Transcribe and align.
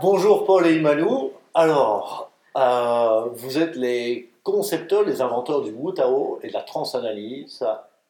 Bonjour 0.00 0.44
Paul 0.44 0.66
et 0.66 0.76
Imanou. 0.76 1.32
Alors, 1.54 2.30
euh, 2.56 3.26
vous 3.32 3.58
êtes 3.58 3.76
les 3.76 4.30
concepteurs, 4.42 5.02
les 5.02 5.20
inventeurs 5.20 5.62
du 5.62 5.70
Wu 5.70 5.94
Tao 5.94 6.38
et 6.42 6.48
de 6.48 6.52
la 6.52 6.62
transanalyse. 6.62 7.64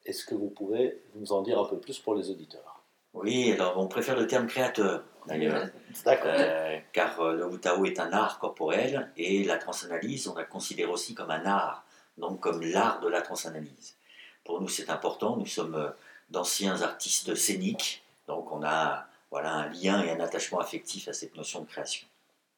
Est-ce 0.06 0.24
que 0.24 0.34
vous 0.34 0.48
pouvez 0.48 1.02
nous 1.16 1.32
en 1.32 1.42
dire 1.42 1.60
un 1.60 1.64
peu 1.64 1.76
plus 1.76 1.98
pour 1.98 2.14
les 2.14 2.30
auditeurs? 2.30 2.82
Oui, 3.12 3.52
alors 3.52 3.74
on 3.76 3.88
préfère 3.88 4.16
le 4.16 4.26
terme 4.26 4.46
créateur 4.46 5.02
d'ailleurs. 5.26 5.66
D'accord. 6.04 6.30
Euh, 6.32 6.78
car 6.92 7.20
euh, 7.20 7.34
le 7.34 7.46
Wu 7.46 7.60
Tao 7.60 7.84
est 7.84 8.00
un 8.00 8.12
art 8.12 8.38
corporel 8.38 9.10
et 9.16 9.44
la 9.44 9.56
transanalyse, 9.56 10.28
on 10.28 10.34
la 10.34 10.44
considère 10.44 10.90
aussi 10.90 11.14
comme 11.14 11.30
un 11.30 11.44
art, 11.44 11.84
donc 12.18 12.40
comme 12.40 12.62
l'art 12.62 13.00
de 13.00 13.08
la 13.08 13.20
transanalyse. 13.20 13.96
Pour 14.44 14.60
nous, 14.60 14.68
c'est 14.68 14.90
important. 14.90 15.36
Nous 15.36 15.46
sommes 15.46 15.92
d'anciens 16.30 16.80
artistes 16.82 17.34
scéniques, 17.34 18.02
donc 18.26 18.50
on 18.52 18.62
a 18.64 19.06
voilà, 19.30 19.54
un 19.54 19.68
lien 19.68 20.02
et 20.02 20.10
un 20.10 20.20
attachement 20.20 20.60
affectif 20.60 21.08
à 21.08 21.12
cette 21.12 21.36
notion 21.36 21.60
de 21.60 21.66
création. 21.66 22.06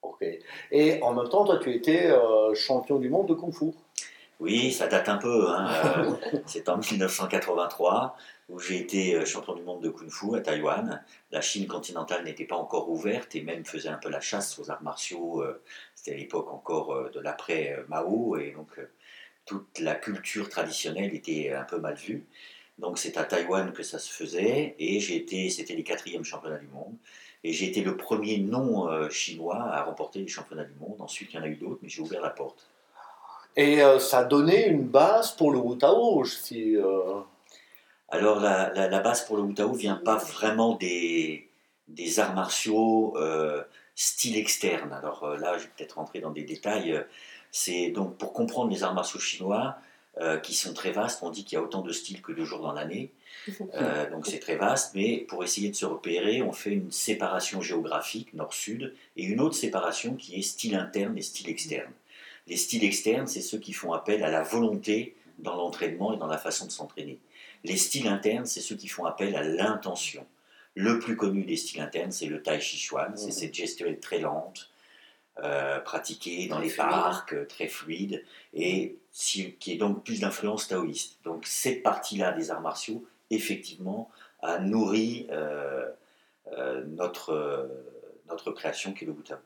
Ok. 0.02 0.24
Et 0.70 1.02
en 1.02 1.14
même 1.14 1.28
temps, 1.28 1.44
toi, 1.44 1.58
tu 1.58 1.72
étais 1.72 2.10
euh, 2.10 2.54
champion 2.54 2.98
du 2.98 3.08
monde 3.08 3.28
de 3.28 3.34
Kung 3.34 3.52
Fu. 3.52 3.66
Oui, 4.40 4.72
ça 4.72 4.88
date 4.88 5.08
un 5.08 5.18
peu. 5.18 5.48
hein, 5.48 5.70
euh, 5.98 6.38
c'est 6.46 6.68
en 6.68 6.78
1983 6.78 8.16
où 8.48 8.58
j'ai 8.58 8.78
été 8.78 9.14
euh, 9.14 9.24
champion 9.24 9.54
du 9.54 9.62
monde 9.62 9.80
de 9.82 9.90
Kung 9.90 10.10
Fu 10.10 10.34
à 10.34 10.40
Taïwan. 10.40 11.04
La 11.30 11.40
Chine 11.40 11.68
continentale 11.68 12.24
n'était 12.24 12.46
pas 12.46 12.56
encore 12.56 12.90
ouverte 12.90 13.36
et 13.36 13.42
même 13.42 13.64
faisait 13.64 13.88
un 13.90 13.98
peu 13.98 14.08
la 14.08 14.20
chasse 14.20 14.58
aux 14.58 14.70
arts 14.70 14.82
martiaux. 14.82 15.44
C'était 15.94 16.16
à 16.16 16.18
l'époque 16.18 16.52
encore 16.52 17.10
de 17.10 17.20
l'après 17.20 17.76
euh, 17.78 17.84
Mao 17.88 18.36
et 18.36 18.50
donc 18.50 18.80
toute 19.44 19.78
la 19.78 19.94
culture 19.94 20.48
traditionnelle 20.48 21.14
était 21.14 21.52
un 21.52 21.64
peu 21.64 21.78
mal 21.78 21.94
vue. 21.94 22.26
Donc 22.82 22.98
c'est 22.98 23.16
à 23.16 23.24
Taïwan 23.24 23.72
que 23.72 23.82
ça 23.82 23.98
se 23.98 24.12
faisait 24.12 24.74
et 24.78 25.00
j'ai 25.00 25.16
été, 25.16 25.48
c'était 25.48 25.74
les 25.74 25.84
quatrièmes 25.84 26.24
championnats 26.24 26.58
du 26.58 26.66
monde. 26.68 26.94
Et 27.44 27.52
j'ai 27.52 27.66
été 27.68 27.80
le 27.82 27.96
premier 27.96 28.38
non 28.38 28.88
euh, 28.88 29.08
chinois 29.08 29.56
à 29.62 29.82
remporter 29.84 30.18
les 30.20 30.28
championnats 30.28 30.64
du 30.64 30.74
monde. 30.78 30.96
Ensuite, 31.00 31.32
il 31.32 31.36
y 31.36 31.38
en 31.38 31.42
a 31.42 31.48
eu 31.48 31.56
d'autres, 31.56 31.78
mais 31.82 31.88
j'ai 31.88 32.00
ouvert 32.02 32.20
la 32.20 32.30
porte. 32.30 32.68
Et 33.56 33.82
euh, 33.82 33.98
ça 33.98 34.18
a 34.18 34.24
donné 34.24 34.66
une 34.68 34.82
base 34.86 35.32
pour 35.32 35.50
le 35.52 35.58
Wu 35.58 35.78
Tao. 35.78 36.24
Si, 36.24 36.76
euh, 36.76 37.20
Alors 38.08 38.38
la, 38.40 38.72
la- 38.74 38.88
la 38.88 39.00
base 39.00 39.24
pour 39.26 39.36
le 39.38 39.42
Wu 39.42 39.54
Tao 39.54 39.72
vient 39.72 39.96
pas 39.96 40.16
vraiment 40.16 40.74
des, 40.76 41.48
des 41.88 42.20
arts 42.20 42.34
martiaux 42.34 43.14
euh, 43.16 43.62
style 43.94 44.36
externe. 44.36 44.92
Alors 44.92 45.36
là, 45.36 45.56
je 45.58 45.64
vais 45.64 45.70
peut-être 45.76 45.94
rentrer 45.98 46.20
dans 46.20 46.30
des 46.30 46.44
détails. 46.44 47.04
C'est 47.50 47.90
donc 47.90 48.16
pour 48.18 48.32
comprendre 48.32 48.70
les 48.70 48.82
arts 48.84 48.94
martiaux 48.94 49.20
chinois, 49.20 49.76
euh, 50.20 50.38
qui 50.38 50.52
sont 50.54 50.74
très 50.74 50.92
vastes, 50.92 51.22
on 51.22 51.30
dit 51.30 51.42
qu'il 51.42 51.56
y 51.56 51.58
a 51.58 51.64
autant 51.64 51.80
de 51.80 51.90
styles 51.90 52.20
que 52.20 52.32
de 52.32 52.44
jours 52.44 52.60
dans 52.60 52.72
l'année. 52.72 53.12
Euh, 53.74 54.10
donc 54.10 54.26
c'est 54.26 54.38
très 54.38 54.56
vaste, 54.56 54.94
mais 54.94 55.18
pour 55.28 55.42
essayer 55.42 55.70
de 55.70 55.74
se 55.74 55.86
repérer, 55.86 56.42
on 56.42 56.52
fait 56.52 56.70
une 56.70 56.92
séparation 56.92 57.60
géographique 57.60 58.34
nord-sud 58.34 58.94
et 59.16 59.24
une 59.24 59.40
autre 59.40 59.54
séparation 59.54 60.14
qui 60.14 60.36
est 60.36 60.42
style 60.42 60.76
interne 60.76 61.16
et 61.16 61.22
style 61.22 61.48
externe. 61.48 61.90
Les 62.46 62.56
styles 62.56 62.84
externes, 62.84 63.26
c'est 63.26 63.40
ceux 63.40 63.58
qui 63.58 63.72
font 63.72 63.94
appel 63.94 64.22
à 64.22 64.30
la 64.30 64.42
volonté 64.42 65.16
dans 65.38 65.56
l'entraînement 65.56 66.12
et 66.12 66.18
dans 66.18 66.26
la 66.26 66.38
façon 66.38 66.66
de 66.66 66.70
s'entraîner. 66.70 67.18
Les 67.64 67.76
styles 67.76 68.06
internes, 68.06 68.46
c'est 68.46 68.60
ceux 68.60 68.76
qui 68.76 68.88
font 68.88 69.06
appel 69.06 69.34
à 69.34 69.42
l'intention. 69.42 70.26
Le 70.74 70.98
plus 70.98 71.16
connu 71.16 71.44
des 71.44 71.56
styles 71.56 71.80
internes, 71.80 72.12
c'est 72.12 72.26
le 72.26 72.42
Tai 72.42 72.60
Chi 72.60 72.78
Chuan, 72.78 73.16
c'est 73.16 73.30
cette 73.30 73.54
gestuelle 73.54 73.98
très 73.98 74.18
lente, 74.18 74.70
euh, 75.42 75.80
pratiquée 75.80 76.46
dans 76.48 76.58
les 76.58 76.70
parcs, 76.70 77.34
très 77.48 77.68
fluide, 77.68 78.24
et 78.54 78.98
si- 79.12 79.54
qui 79.56 79.72
est 79.72 79.76
donc 79.76 80.04
plus 80.04 80.20
d'influence 80.20 80.68
taoïste. 80.68 81.18
Donc 81.24 81.46
cette 81.46 81.82
partie-là 81.82 82.32
des 82.32 82.50
arts 82.50 82.60
martiaux, 82.62 83.04
effectivement, 83.30 84.10
a 84.42 84.58
nourri 84.58 85.26
euh, 85.30 85.88
euh, 86.52 86.84
notre, 86.86 87.30
euh, 87.30 87.68
notre 88.28 88.50
création 88.50 88.92
qui 88.92 89.04
est 89.04 89.06
le 89.06 89.12
Wu 89.12 89.22
Tao. 89.22 89.38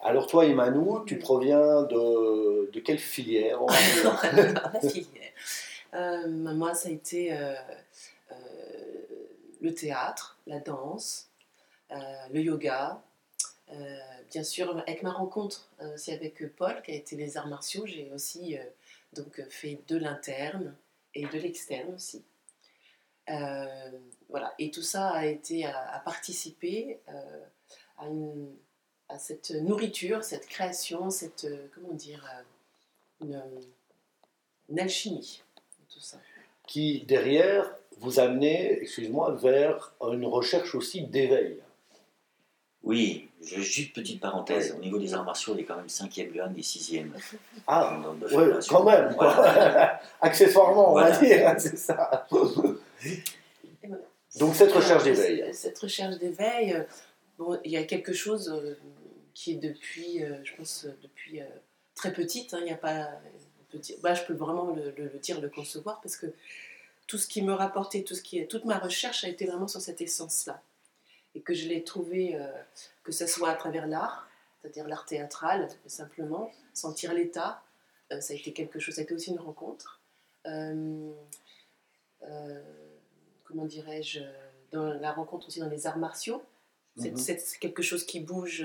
Alors 0.00 0.26
toi, 0.26 0.44
Emmanou, 0.44 1.04
tu 1.06 1.18
proviens 1.18 1.82
de, 1.84 2.70
de 2.70 2.80
quelle 2.80 2.98
filière 2.98 3.60
la 3.68 4.80
filière. 4.80 5.32
Euh, 5.94 6.28
moi, 6.28 6.74
ça 6.74 6.88
a 6.88 6.92
été 6.92 7.32
euh, 7.32 7.54
euh, 8.32 8.34
le 9.60 9.74
théâtre, 9.74 10.36
la 10.46 10.60
danse, 10.60 11.28
euh, 11.92 11.94
le 12.32 12.40
yoga. 12.40 13.00
Euh, 13.72 13.98
bien 14.30 14.44
sûr, 14.44 14.76
avec 14.76 15.02
ma 15.02 15.10
rencontre 15.12 15.68
euh, 15.80 15.94
aussi 15.94 16.12
avec 16.12 16.54
Paul, 16.56 16.82
qui 16.84 16.90
a 16.92 16.94
été 16.94 17.16
les 17.16 17.36
arts 17.36 17.46
martiaux, 17.48 17.84
j'ai 17.86 18.10
aussi 18.14 18.58
euh, 18.58 18.62
donc 19.14 19.42
fait 19.50 19.80
de 19.88 19.96
l'interne 19.96 20.74
et 21.14 21.26
de 21.26 21.38
l'externe 21.38 21.94
aussi. 21.94 22.22
Euh, 23.30 23.90
voilà, 24.28 24.54
et 24.58 24.70
tout 24.70 24.82
ça 24.82 25.10
a 25.10 25.26
été 25.26 25.64
à, 25.64 25.94
à 25.94 26.00
participer 26.00 26.98
euh, 27.08 28.46
à, 29.08 29.18
cette 29.18 29.50
nourriture, 29.50 30.24
cette 30.24 30.46
création, 30.46 31.10
cette 31.10 31.44
euh, 31.44 31.68
comment 31.74 31.92
dire, 31.92 32.28
euh, 33.22 33.40
une, 34.68 34.78
alchimie, 34.78 35.42
qui, 36.66 37.04
derrière, 37.06 37.74
vous 37.98 38.18
amenez, 38.18 38.80
excuse-moi, 38.80 39.34
vers 39.36 39.94
une 40.02 40.26
recherche 40.26 40.74
aussi 40.74 41.02
d'éveil. 41.02 41.60
Oui, 42.84 43.28
je- 43.42 43.60
juste 43.60 43.94
petite 43.94 44.20
parenthèse, 44.20 44.74
au 44.76 44.80
niveau 44.80 44.98
des 44.98 45.14
arts 45.14 45.24
martiaux, 45.24 45.54
il 45.56 45.60
est 45.60 45.64
quand 45.64 45.76
même 45.76 45.88
5e 45.88 46.32
Dan 46.34 46.54
et 46.56 46.62
6e. 46.62 47.10
Ah, 47.66 47.98
ouais, 48.30 48.50
quand 48.68 48.84
même, 48.84 49.14
quoi. 49.16 49.34
Voilà. 49.34 50.00
accessoirement, 50.20 50.92
on 50.92 50.94
va 50.94 51.10
dire, 51.18 51.48
hein, 51.48 51.56
c'est 51.58 51.76
ça. 51.78 52.26
Donc 54.38 54.54
cette 54.54 54.72
recherche 54.72 55.04
d'éveil. 55.04 55.54
Cette 55.54 55.78
recherche 55.78 56.18
d'éveil, 56.18 56.84
bon, 57.38 57.58
il 57.64 57.70
y 57.70 57.76
a 57.76 57.84
quelque 57.84 58.12
chose 58.12 58.50
euh, 58.50 58.74
qui 59.32 59.52
est 59.52 59.56
depuis, 59.56 60.22
euh, 60.22 60.36
je 60.44 60.54
pense, 60.56 60.84
euh, 60.84 60.94
depuis 61.02 61.40
très 61.94 62.12
petite. 62.12 62.52
hein, 62.54 62.58
Il 62.60 62.64
n'y 62.64 62.72
a 62.72 62.76
pas, 62.76 63.08
bah, 64.02 64.14
je 64.14 64.22
peux 64.24 64.34
vraiment 64.34 64.74
le, 64.74 64.92
le- 64.96 65.10
le 65.12 65.18
dire, 65.20 65.40
le 65.40 65.48
concevoir, 65.48 66.00
parce 66.00 66.16
que 66.16 66.26
tout 67.06 67.18
ce 67.18 67.26
qui 67.28 67.42
me 67.42 67.52
rapportait, 67.52 68.02
tout 68.02 68.14
ce 68.14 68.22
qui 68.22 68.44
toute 68.46 68.64
ma 68.64 68.78
recherche 68.78 69.24
a 69.24 69.28
été 69.28 69.46
vraiment 69.46 69.68
sur 69.68 69.80
cette 69.80 70.00
essence-là, 70.00 70.60
et 71.34 71.40
que 71.40 71.54
je 71.54 71.68
l'ai 71.68 71.82
trouvé, 71.84 72.36
euh, 72.36 72.46
que 73.02 73.12
ce 73.12 73.26
soit 73.26 73.50
à 73.50 73.54
travers 73.54 73.86
l'art, 73.86 74.28
c'est-à-dire 74.60 74.86
l'art 74.88 75.04
théâtral, 75.04 75.68
simplement, 75.86 76.50
sentir 76.72 77.12
l'état, 77.12 77.62
euh, 78.12 78.20
ça 78.20 78.32
a 78.32 78.36
été 78.36 78.52
quelque 78.52 78.78
chose, 78.78 78.94
ça 78.94 79.00
a 79.00 79.04
été 79.04 79.14
aussi 79.14 79.30
une 79.30 79.40
rencontre. 79.40 80.00
Euh, 80.46 81.12
comment 83.44 83.64
dirais-je, 83.66 84.20
dans 84.72 84.86
la 84.94 85.12
rencontre 85.12 85.48
aussi 85.48 85.60
dans 85.60 85.68
les 85.68 85.86
arts 85.86 85.98
martiaux. 85.98 86.42
C'est 86.98 87.10
Mhm. 87.10 87.16
c'est- 87.16 87.58
quelque 87.58 87.82
chose 87.82 88.04
qui 88.06 88.20
bouge 88.20 88.64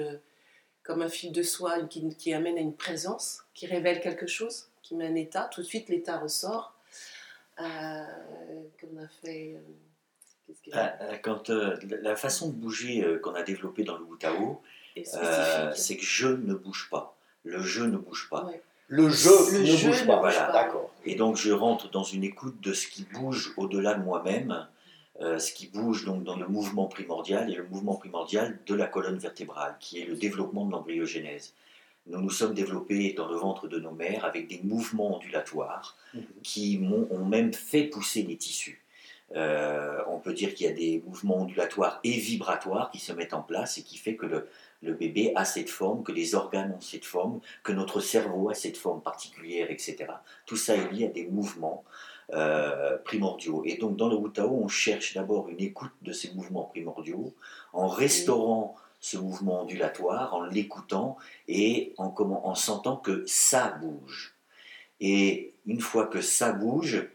comme 0.84 1.02
un 1.02 1.10
fil 1.10 1.32
de 1.32 1.44
soie, 1.44 1.82
qui, 1.84 2.16
qui 2.16 2.34
amène 2.34 2.58
à 2.58 2.62
une 2.62 2.76
présence, 2.76 3.44
qui 3.54 3.66
révèle 3.68 4.02
quelque 4.02 4.28
chose, 4.28 4.70
qui 4.82 4.96
met 4.96 5.08
un 5.08 5.16
état. 5.16 5.50
Tout 5.52 5.62
de 5.62 5.66
suite, 5.66 5.90
l'état 5.90 6.18
ressort. 6.20 6.74
Qu'on 7.58 7.64
a 7.66 9.08
fait. 9.22 9.56
Euh, 10.74 10.88
Euh, 11.02 11.18
Quand, 11.22 11.50
euh, 11.50 11.76
la 12.02 12.16
façon 12.16 12.50
de 12.50 12.54
bouger 12.54 13.04
euh, 13.04 13.20
qu'on 13.20 13.34
a 13.36 13.44
développée 13.44 13.84
dans 13.84 13.98
le 13.98 14.04
Wu 14.04 14.18
Tao, 14.20 14.62
euh, 15.16 15.72
c'est 15.76 15.98
que 15.98 16.04
je 16.06 16.28
ne 16.28 16.54
bouge 16.54 16.88
pas. 16.92 17.16
Le 17.44 17.62
je 17.62 17.84
ne 17.84 17.98
bouge 17.98 18.28
pas. 18.30 18.46
Ouais. 18.46 18.62
Le 18.88 19.08
jeu 19.10 19.32
Le 19.54 19.60
ne 19.60 19.66
jeu 19.66 19.90
bouge 19.90 20.06
pas. 20.08 20.20
Voilà. 20.20 20.52
D'accord. 20.52 20.92
Et 21.06 21.16
donc 21.16 21.36
je 21.38 21.52
rentre 21.52 21.90
dans 21.92 22.04
une 22.04 22.24
écoute 22.24 22.60
de 22.62 22.74
ce 22.74 22.88
qui 22.88 23.04
bouge 23.14 23.54
au-delà 23.58 23.94
de 23.94 24.04
moi-même, 24.04 24.68
euh, 25.22 25.38
ce 25.40 25.52
qui 25.54 25.68
bouge 25.68 26.06
donc 26.06 26.24
dans 26.24 26.36
le 26.36 26.48
mouvement 26.48 26.86
primordial 26.88 27.50
et 27.52 27.56
le 27.56 27.66
mouvement 27.68 27.96
primordial 27.96 28.58
de 28.66 28.76
la 28.76 28.88
colonne 28.88 29.18
vertébrale, 29.18 29.76
qui 29.80 30.00
est 30.02 30.06
le 30.06 30.16
développement 30.16 30.66
de 30.66 30.72
l'embryogenèse. 30.72 31.54
Nous 32.08 32.20
nous 32.20 32.30
sommes 32.32 32.54
développés 32.56 33.14
dans 33.14 33.28
le 33.28 33.36
ventre 33.36 33.68
de 33.68 33.80
nos 33.80 33.92
mères 33.92 34.26
avec 34.26 34.48
des 34.48 34.60
mouvements 34.64 35.16
ondulatoires 35.18 35.96
Mhm. 36.16 36.24
qui 36.44 36.78
m'ont- 36.80 37.08
ont 37.12 37.26
même 37.26 37.54
fait 37.54 37.84
pousser 37.84 38.24
les 38.24 38.36
tissus. 38.38 38.82
Euh, 39.36 40.00
on 40.08 40.18
peut 40.18 40.34
dire 40.34 40.54
qu'il 40.56 40.66
y 40.66 40.70
a 40.70 40.74
des 40.74 41.04
mouvements 41.06 41.42
ondulatoires 41.42 42.00
et 42.04 42.12
vibratoires 42.12 42.90
qui 42.92 43.00
se 43.00 43.14
mettent 43.14 43.34
en 43.34 43.44
place 43.44 43.78
et 43.78 43.84
qui 43.84 43.98
fait 43.98 44.16
que 44.16 44.26
le, 44.26 44.94
bébé 44.94 45.34
a 45.36 45.46
cette 45.46 45.70
forme, 45.70 46.04
que 46.04 46.12
les 46.12 46.36
organes 46.36 46.74
ont 46.76 46.82
cette 46.82 47.06
forme, 47.06 47.40
que 47.64 47.72
notre 47.72 48.00
cerveau 48.00 48.50
a 48.50 48.56
cette 48.56 48.78
forme 48.78 49.02
particulière, 49.02 49.70
etc. 49.70 50.08
Tout 50.46 50.56
ça 50.56 50.76
est 50.76 50.92
lié 50.92 51.06
à 51.06 51.10
des 51.10 51.28
mouvements 51.28 51.84
euh, 52.34 52.98
primordiaux. 52.98 53.64
Et 53.66 53.78
donc 53.78 53.98
dans 53.98 54.10
le 54.10 54.16
Wu 54.16 54.32
Tao, 54.32 54.50
on 54.50 54.68
cherche 54.68 55.14
d'abord 55.14 55.50
une 55.50 55.60
écoute 55.60 55.92
de 56.02 56.12
ces 56.12 56.34
mouvements 56.34 56.64
primordiaux 56.64 57.34
en 57.74 57.88
restaurant 57.88 58.76
ce 59.00 59.18
mouvement 59.18 59.62
ondulatoire, 59.62 60.34
en 60.34 60.44
l'écoutant 60.44 61.18
et 61.48 61.94
en, 61.98 62.56
sentant 62.56 62.98
que 62.98 63.24
ça 63.26 63.78
bouge. 63.82 64.36
Et 65.00 65.54
une 65.66 65.80
fois 65.80 66.08
que 66.08 66.22
ça 66.22 66.52
bouge, 66.52 67.08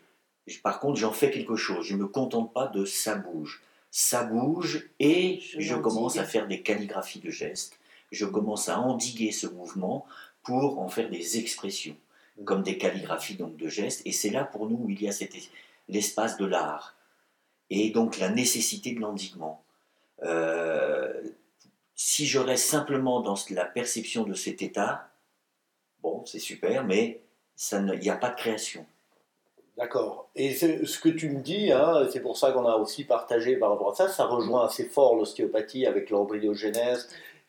par 0.62 0.80
contre, 0.80 0.98
j'en 0.98 1.12
fais 1.12 1.30
quelque 1.30 1.56
chose. 1.56 1.86
Je 1.86 1.94
ne 1.94 2.00
me 2.00 2.08
contente 2.08 2.52
pas 2.52 2.66
de 2.66 2.84
ça 2.84 3.14
bouge. 3.14 3.62
Ça 3.90 4.24
bouge 4.24 4.88
et 4.98 5.40
Je 5.58 5.74
commence 5.74 6.18
à 6.18 6.24
faire 6.24 6.46
des 6.46 6.62
calligraphies 6.62 7.20
de 7.20 7.30
gestes. 7.30 7.78
Je 8.10 8.26
commence 8.26 8.68
à 8.68 8.78
endiguer 8.80 9.32
ce 9.32 9.46
mouvement 9.46 10.06
pour 10.42 10.78
en 10.78 10.88
faire 10.88 11.08
des 11.10 11.38
expressions, 11.38 11.96
comme 12.44 12.62
des 12.62 12.76
calligraphies 12.76 13.36
donc 13.36 13.56
de 13.56 13.68
gestes. 13.68 14.02
Et 14.04 14.12
c'est 14.12 14.30
là 14.30 14.44
pour 14.44 14.68
nous 14.68 14.76
où 14.76 14.90
il 14.90 15.02
y 15.02 15.08
a 15.08 15.12
l'espace 15.88 16.36
de 16.36 16.44
l'art 16.44 16.96
et 17.70 17.90
donc 17.90 18.18
la 18.18 18.28
nécessité 18.28 18.92
de 18.92 19.00
l'endiguement. 19.00 19.64
Euh, 20.22 21.22
si 21.94 22.26
je 22.26 22.38
reste 22.38 22.66
simplement 22.66 23.20
dans 23.20 23.36
la 23.50 23.64
perception 23.64 24.24
de 24.24 24.34
cet 24.34 24.62
état, 24.62 25.08
bon, 26.02 26.24
c'est 26.26 26.38
super, 26.38 26.84
mais 26.84 27.22
il 27.72 28.00
n'y 28.00 28.10
a 28.10 28.16
pas 28.16 28.30
de 28.30 28.36
création. 28.36 28.86
D'accord. 29.76 30.28
Et 30.36 30.52
ce 30.54 30.98
que 31.00 31.08
tu 31.08 31.30
me 31.30 31.40
dis, 31.40 31.72
hein, 31.72 32.06
c'est 32.12 32.20
pour 32.20 32.38
ça 32.38 32.52
qu'on 32.52 32.66
a 32.66 32.76
aussi 32.76 33.04
partagé 33.04 33.56
par 33.56 33.70
rapport 33.70 33.90
à 33.90 33.94
ça, 33.94 34.08
ça 34.08 34.24
rejoint 34.24 34.66
assez 34.66 34.84
fort 34.84 35.16
l'ostéopathie 35.16 35.84
avec 35.84 36.10
l'embryogénèse 36.10 37.08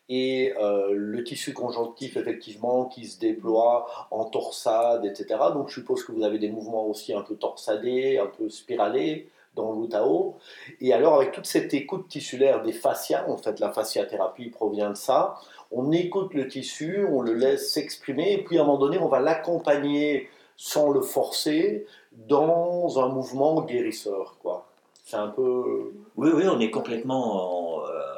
et 0.10 0.54
euh, 0.60 0.90
le 0.94 1.24
tissu 1.24 1.54
conjonctif 1.54 2.18
effectivement 2.18 2.86
qui 2.86 3.06
se 3.06 3.20
déploie 3.20 3.88
en 4.10 4.26
torsade, 4.26 5.06
etc. 5.06 5.40
Donc 5.54 5.70
je 5.70 5.76
suppose 5.76 6.04
que 6.04 6.12
vous 6.12 6.24
avez 6.24 6.40
des 6.40 6.50
mouvements 6.50 6.88
aussi 6.88 7.14
un 7.14 7.22
peu 7.22 7.36
torsadés, 7.36 8.18
un 8.18 8.28
peu 8.28 8.50
spiralés 8.50 9.30
dans 9.56 9.80
l'Utao. 9.80 10.36
Et 10.82 10.94
alors 10.94 11.16
avec 11.16 11.32
toute 11.32 11.46
cette 11.46 11.74
écoute 11.74 12.08
tissulaire 12.08 12.64
des 12.64 12.74
fascias, 12.74 13.26
en 13.30 13.38
fait 13.38 13.60
la 13.60 13.72
fasciathérapie 13.72 14.50
provient 14.50 14.90
de 14.90 14.98
ça, 14.98 15.36
on 15.72 15.92
écoute 15.92 16.34
le 16.34 16.48
tissu, 16.48 17.06
on 17.10 17.22
le 17.22 17.34
laisse 17.34 17.72
s'exprimer, 17.72 18.34
et 18.34 18.44
puis 18.44 18.58
à 18.58 18.62
un 18.62 18.66
moment 18.66 18.80
donné 18.80 18.98
on 18.98 19.08
va 19.08 19.20
l'accompagner 19.20 20.30
sans 20.58 20.92
le 20.92 21.02
forcer 21.02 21.86
dans 22.28 23.00
un 23.00 23.10
mouvement 23.10 23.62
guérisseur. 23.62 24.38
quoi. 24.40 24.68
C'est 25.04 25.18
un 25.18 25.28
peu... 25.28 25.94
Oui, 26.16 26.30
oui, 26.34 26.44
on 26.48 26.60
est 26.60 26.72
complètement... 26.72 27.80
En, 27.80 27.86
euh, 27.88 28.16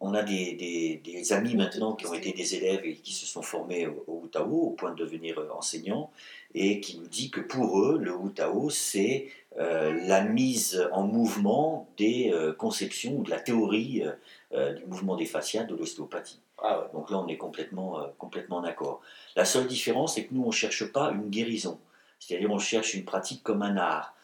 on 0.00 0.14
a 0.14 0.22
des, 0.22 1.32
amis 1.32 1.54
maintenant 1.54 1.94
qui 1.94 2.06
ont 2.06 2.14
été 2.14 2.32
des 2.32 2.54
élèves 2.56 2.84
et 2.84 2.96
qui 2.96 3.12
se 3.12 3.26
sont 3.26 3.42
formés 3.42 3.86
au, 3.86 4.04
au 4.06 4.40
au 4.40 4.70
point 4.70 4.92
de 4.92 4.96
devenir 4.96 5.38
euh, 5.38 5.48
enseignants 5.52 6.10
et 6.54 6.80
qui 6.80 6.98
nous 6.98 7.06
dit 7.06 7.30
que 7.30 7.40
pour 7.40 7.80
eux, 7.82 7.98
le 7.98 8.12
Utao, 8.26 8.70
c'est 8.70 9.28
euh, 9.58 9.92
la 10.06 10.22
mise 10.22 10.88
en 10.92 11.02
mouvement 11.02 11.88
des 11.98 12.30
euh, 12.32 12.52
conceptions 12.52 13.18
ou 13.18 13.22
de 13.22 13.30
la 13.30 13.40
théorie 13.40 14.02
du 14.52 14.84
mouvement 14.86 15.14
des 15.14 15.26
fascias 15.26 15.62
de 15.62 15.76
l'ostéopathie. 15.76 16.40
Ah 16.58 16.88
Donc 16.92 17.10
là, 17.10 17.18
on 17.18 17.28
est 17.28 17.36
complètement, 17.36 18.00
complètement 18.18 18.60
d'accord. 18.60 19.00
La 19.36 19.44
seule 19.44 19.68
différence, 19.68 20.14
c'est 20.16 20.24
que 20.24 20.34
nous, 20.34 20.42
on 20.42 20.48
ne 20.48 20.52
cherche 20.52 20.90
pas 20.92 21.12
une 21.12 21.30
guérison. 21.30 21.78
C'est-à-dire, 22.20 22.50
on 22.50 22.58
cherche 22.58 22.94
une 22.94 23.04
pratique 23.04 23.42
comme 23.42 23.62
un 23.62 23.76
art. 23.76 24.14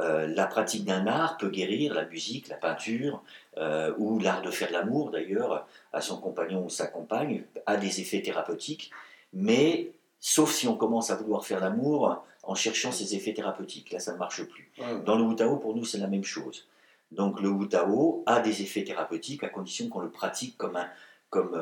Euh, 0.00 0.26
la 0.26 0.46
pratique 0.46 0.84
d'un 0.84 1.06
art 1.06 1.38
peut 1.38 1.48
guérir, 1.48 1.94
la 1.94 2.04
musique, 2.04 2.48
la 2.48 2.56
peinture, 2.56 3.22
euh, 3.58 3.94
ou 3.96 4.18
l'art 4.18 4.42
de 4.42 4.50
faire 4.50 4.72
l'amour 4.72 5.10
d'ailleurs, 5.10 5.66
à 5.92 6.00
son 6.00 6.20
compagnon 6.20 6.64
ou 6.64 6.68
sa 6.68 6.88
compagne, 6.88 7.44
a 7.66 7.76
des 7.76 8.00
effets 8.00 8.20
thérapeutiques, 8.20 8.90
mais 9.32 9.92
sauf 10.18 10.52
si 10.52 10.66
on 10.66 10.76
commence 10.76 11.10
à 11.10 11.16
vouloir 11.16 11.46
faire 11.46 11.60
l'amour 11.60 12.24
en 12.42 12.54
cherchant 12.56 12.90
ces 12.90 13.14
effets 13.14 13.34
thérapeutiques. 13.34 13.92
Là, 13.92 14.00
ça 14.00 14.12
ne 14.12 14.18
marche 14.18 14.42
plus. 14.44 14.70
Dans 15.04 15.16
le 15.16 15.22
Wutao, 15.22 15.56
pour 15.58 15.76
nous, 15.76 15.84
c'est 15.84 15.98
la 15.98 16.08
même 16.08 16.24
chose. 16.24 16.66
Donc 17.12 17.40
le 17.40 17.48
Wutao 17.48 18.24
a 18.26 18.40
des 18.40 18.62
effets 18.62 18.82
thérapeutiques 18.82 19.44
à 19.44 19.48
condition 19.48 19.88
qu'on 19.88 20.00
le 20.00 20.10
pratique 20.10 20.56
comme 20.58 20.76
un, 20.76 20.88
comme, 21.30 21.54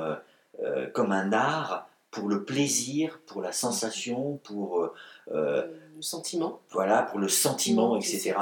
euh, 0.62 0.86
comme 0.90 1.12
un 1.12 1.32
art 1.32 1.88
pour 2.12 2.28
le 2.28 2.44
plaisir, 2.44 3.20
pour 3.26 3.42
la 3.42 3.50
sensation, 3.50 4.38
pour 4.44 4.92
le 5.26 6.02
sentiment. 6.02 6.60
Voilà, 6.70 7.02
pour 7.02 7.18
le 7.18 7.28
sentiment, 7.28 7.96
etc. 7.96 8.34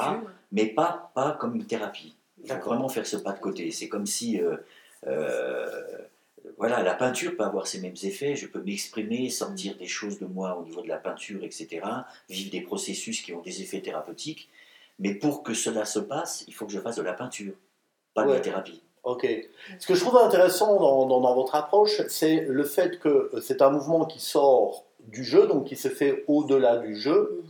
Mais 0.53 0.67
pas, 0.67 1.11
pas 1.15 1.33
comme 1.33 1.55
une 1.55 1.67
thérapie. 1.67 2.15
Il 2.43 2.51
faut 2.51 2.71
vraiment 2.71 2.89
faire 2.89 3.07
ce 3.07 3.17
pas 3.17 3.33
de 3.33 3.39
côté. 3.39 3.71
C'est 3.71 3.89
comme 3.89 4.07
si, 4.07 4.41
euh, 4.41 4.57
euh, 5.07 5.83
voilà, 6.57 6.83
la 6.83 6.95
peinture 6.95 7.37
peut 7.37 7.45
avoir 7.45 7.67
ces 7.67 7.81
mêmes 7.81 7.97
effets. 8.03 8.37
Je 8.37 8.47
peux 8.47 8.63
m'exprimer, 8.63 9.29
sortir 9.31 9.77
des 9.77 9.87
choses 9.87 10.19
de 10.19 10.27
moi 10.27 10.59
au 10.59 10.65
niveau 10.65 10.83
de 10.83 10.89
la 10.89 10.97
peinture, 10.97 11.45
etc. 11.45 11.83
Vivre 12.29 12.51
des 12.51 12.63
processus 12.63 13.21
qui 13.23 13.33
ont 13.33 13.43
des 13.43 13.63
effets 13.63 13.81
thérapeutiques. 13.81 14.49
Mais 14.99 15.15
pour 15.15 15.43
que 15.43 15.55
cela 15.55 15.85
se 15.85 15.99
passe, 15.99 16.45
il 16.49 16.55
faut 16.55 16.67
que 16.67 16.73
je 16.73 16.81
fasse 16.81 16.97
de 16.97 17.03
la 17.03 17.15
peinture, 17.15 17.55
pas 18.15 18.25
de 18.25 18.33
la 18.33 18.41
thérapie. 18.41 18.83
Ok. 19.03 19.27
Ce 19.79 19.87
que 19.87 19.95
je 19.95 20.01
trouve 20.01 20.19
intéressant 20.19 20.77
dans, 20.79 21.35
votre 21.35 21.55
approche, 21.55 22.03
c'est 22.09 22.45
le 22.49 22.65
fait 22.65 22.99
que 22.99 23.31
c'est 23.43 23.63
un 23.63 23.71
mouvement 23.71 24.05
qui 24.05 24.21
sort 24.21 24.85
du 25.09 25.25
jeu, 25.25 25.47
donc 25.47 25.65
qui 25.65 25.77
se 25.77 25.89
fait 25.89 26.25
au-delà 26.29 26.77
du 26.77 26.97
jeu, 26.97 27.43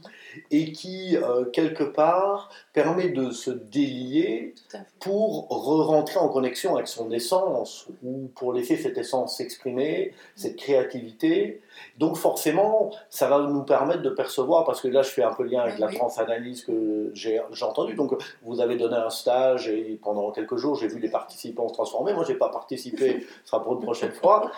et 0.50 0.72
qui, 0.72 1.16
euh, 1.16 1.44
quelque 1.44 1.84
part, 1.84 2.50
permet 2.72 3.08
de 3.08 3.30
se 3.30 3.50
délier 3.50 4.54
pour 5.00 5.48
re-rentrer 5.48 6.18
en 6.18 6.28
connexion 6.28 6.74
avec 6.74 6.88
son 6.88 7.10
essence, 7.10 7.88
ou 8.02 8.30
pour 8.34 8.52
laisser 8.52 8.76
cette 8.76 8.98
essence 8.98 9.36
s'exprimer, 9.36 10.12
cette 10.36 10.56
créativité. 10.56 11.60
Donc 11.98 12.16
forcément, 12.16 12.90
ça 13.08 13.28
va 13.28 13.40
nous 13.40 13.62
permettre 13.62 14.02
de 14.02 14.10
percevoir, 14.10 14.64
parce 14.64 14.80
que 14.80 14.88
là 14.88 15.02
je 15.02 15.10
fais 15.10 15.22
un 15.22 15.32
peu 15.32 15.44
lien 15.44 15.60
avec 15.60 15.78
la 15.78 15.88
transanalyse 15.88 16.64
que 16.64 17.10
j'ai 17.14 17.40
entendu, 17.62 17.94
donc 17.94 18.12
vous 18.42 18.60
avez 18.60 18.76
donné 18.76 18.96
un 18.96 19.10
stage 19.10 19.68
et 19.68 19.98
pendant 20.02 20.30
quelques 20.30 20.56
jours 20.56 20.76
j'ai 20.76 20.88
vu 20.88 20.98
les 20.98 21.08
participants 21.08 21.68
se 21.68 21.74
transformer, 21.74 22.12
moi 22.12 22.24
j'ai 22.26 22.34
pas 22.34 22.48
participé, 22.48 23.26
ce 23.44 23.50
sera 23.50 23.62
pour 23.62 23.74
une 23.74 23.80
prochaine 23.80 24.12
fois, 24.12 24.50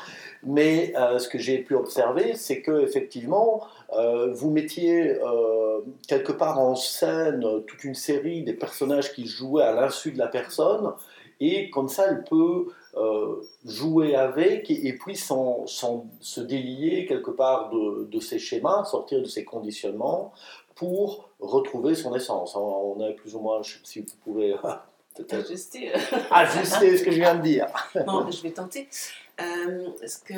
mais 0.43 0.93
euh, 0.97 1.19
ce 1.19 1.29
que 1.29 1.39
j'ai 1.39 1.59
pu 1.59 1.75
observer, 1.75 2.35
c'est 2.35 2.61
que 2.61 2.83
effectivement, 2.83 3.63
euh, 3.97 4.33
vous 4.33 4.51
mettiez 4.51 5.21
euh, 5.21 5.62
quelque 6.09 6.33
part 6.33 6.59
en 6.59 6.75
scène 6.75 7.45
toute 7.67 7.85
une 7.85 7.95
série 7.95 8.43
des 8.43 8.53
personnages 8.53 9.13
qui 9.13 9.27
jouaient 9.27 9.65
à 9.65 9.73
l'insu 9.73 10.13
de 10.13 10.19
la 10.19 10.29
personne, 10.29 10.93
et 11.41 11.71
comme 11.71 11.89
ça, 11.89 12.07
elle 12.09 12.23
peut 12.23 12.69
euh, 12.95 13.43
jouer 13.65 14.15
avec 14.15 14.71
et, 14.71 14.93
puis 14.93 15.17
sans, 15.17 15.67
se 15.67 16.41
délier 16.41 17.05
quelque 17.07 17.33
part 17.33 17.71
de, 17.71 18.05
de, 18.05 18.21
ses 18.21 18.39
schémas, 18.39 18.85
sortir 18.85 19.21
de 19.21 19.27
ses 19.27 19.45
conditionnements 19.45 20.33
pour 20.77 21.31
retrouver 21.41 21.97
son 21.97 22.15
essence. 22.15 22.55
On 22.55 23.01
a 23.01 23.11
plus 23.13 23.35
ou 23.35 23.41
moins, 23.41 23.61
si 23.83 24.03
vous 24.03 24.07
pouvez 24.23 24.55
ajuster. 25.31 25.91
ajuster 26.31 26.97
ce 26.97 27.05
que 27.05 27.11
je 27.11 27.17
viens 27.17 27.35
de 27.35 27.43
dire. 27.43 27.67
non, 28.07 28.31
je 28.31 28.43
vais 28.43 28.53
tenter. 28.53 28.87
ce 28.91 30.19
que 30.25 30.35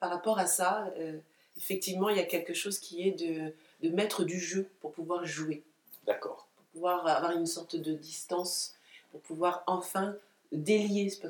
par 0.00 0.10
rapport 0.10 0.38
à 0.38 0.46
ça, 0.46 0.92
euh, 0.98 1.18
effectivement, 1.58 2.08
il 2.08 2.16
y 2.16 2.20
a 2.20 2.24
quelque 2.24 2.54
chose 2.54 2.78
qui 2.78 3.06
est 3.06 3.12
de, 3.12 3.52
de 3.86 3.94
mettre 3.94 4.24
du 4.24 4.38
jeu 4.38 4.70
pour 4.80 4.92
pouvoir 4.92 5.26
jouer. 5.26 5.62
D'accord. 6.06 6.48
Pour 6.56 6.64
pouvoir 6.66 7.06
avoir 7.06 7.32
une 7.32 7.46
sorte 7.46 7.76
de 7.76 7.92
distance, 7.92 8.74
pour 9.10 9.20
pouvoir 9.20 9.64
enfin 9.66 10.16
délier. 10.52 11.12
Pas 11.20 11.28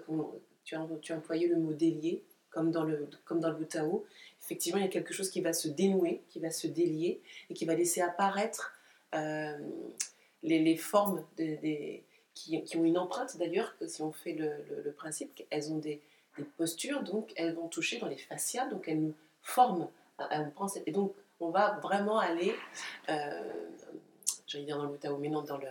tu, 0.65 0.77
as, 0.77 0.87
tu 1.01 1.13
as 1.13 1.17
employé 1.17 1.49
le 1.49 1.57
mot 1.57 1.73
délier, 1.73 2.23
comme 2.51 2.71
dans 2.71 2.85
le, 2.85 3.09
comme 3.25 3.41
dans 3.41 3.49
le 3.49 3.57
Butao. 3.57 4.07
Effectivement, 4.43 4.79
il 4.79 4.85
y 4.85 4.89
a 4.89 4.91
quelque 4.91 5.15
chose 5.15 5.31
qui 5.31 5.41
va 5.41 5.53
se 5.53 5.69
dénouer, 5.69 6.21
qui 6.29 6.39
va 6.39 6.51
se 6.51 6.67
délier 6.67 7.21
et 7.51 7.55
qui 7.55 7.65
va 7.65 7.75
laisser 7.75 8.01
apparaître 8.01 8.75
euh, 9.15 9.59
les, 10.43 10.59
les, 10.63 10.77
formes 10.77 11.25
des, 11.37 12.05
qui, 12.35 12.63
qui, 12.63 12.77
ont 12.77 12.85
une 12.85 12.99
empreinte 12.99 13.37
d'ailleurs, 13.39 13.75
si 13.87 14.03
on 14.03 14.13
fait 14.13 14.35
le, 14.35 14.51
le, 14.69 14.83
le 14.85 14.93
principe, 14.93 15.43
elles 15.51 15.73
ont 15.73 15.79
des, 15.79 16.01
des 16.37 16.45
postures, 16.45 17.03
donc 17.03 17.33
elles 17.37 17.55
vont 17.55 17.69
toucher 17.69 17.99
dans 17.99 18.07
les 18.09 18.19
fascias, 18.19 18.67
donc 18.67 18.87
elles 18.88 19.00
nous 19.00 19.14
forment 19.43 19.88
Et 20.87 20.93
donc 20.93 21.15
on 21.41 21.51
va 21.51 21.79
vraiment 21.83 22.19
aller, 22.19 22.55
euh, 23.09 23.53
j'allais 24.47 24.65
dire 24.65 24.79
dans 24.79 24.91
le 24.91 24.99
Tao, 24.99 25.17
mais 25.19 25.29
non, 25.29 25.43
dans, 25.43 25.59
le, 25.59 25.69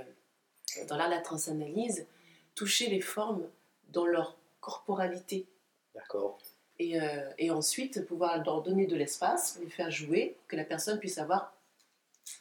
dans 0.87 0.97
la, 0.97 1.07
la 1.07 1.19
transanalyse, 1.19 2.05
toucher 2.55 2.89
les 2.89 3.01
formes 3.01 3.47
dans 3.89 4.05
leur 4.05 4.37
corporalité. 4.61 5.45
D'accord. 5.93 6.37
Et, 6.79 7.01
euh, 7.01 7.29
et, 7.37 7.49
ensuite 7.49 8.05
pouvoir 8.05 8.43
leur 8.43 8.61
donner 8.61 8.85
de 8.85 8.95
l'espace, 8.95 9.57
les 9.61 9.69
faire 9.69 9.89
jouer, 9.89 10.37
que 10.47 10.55
la 10.55 10.63
personne 10.63 10.99
puisse 10.99 11.17
avoir 11.17 11.53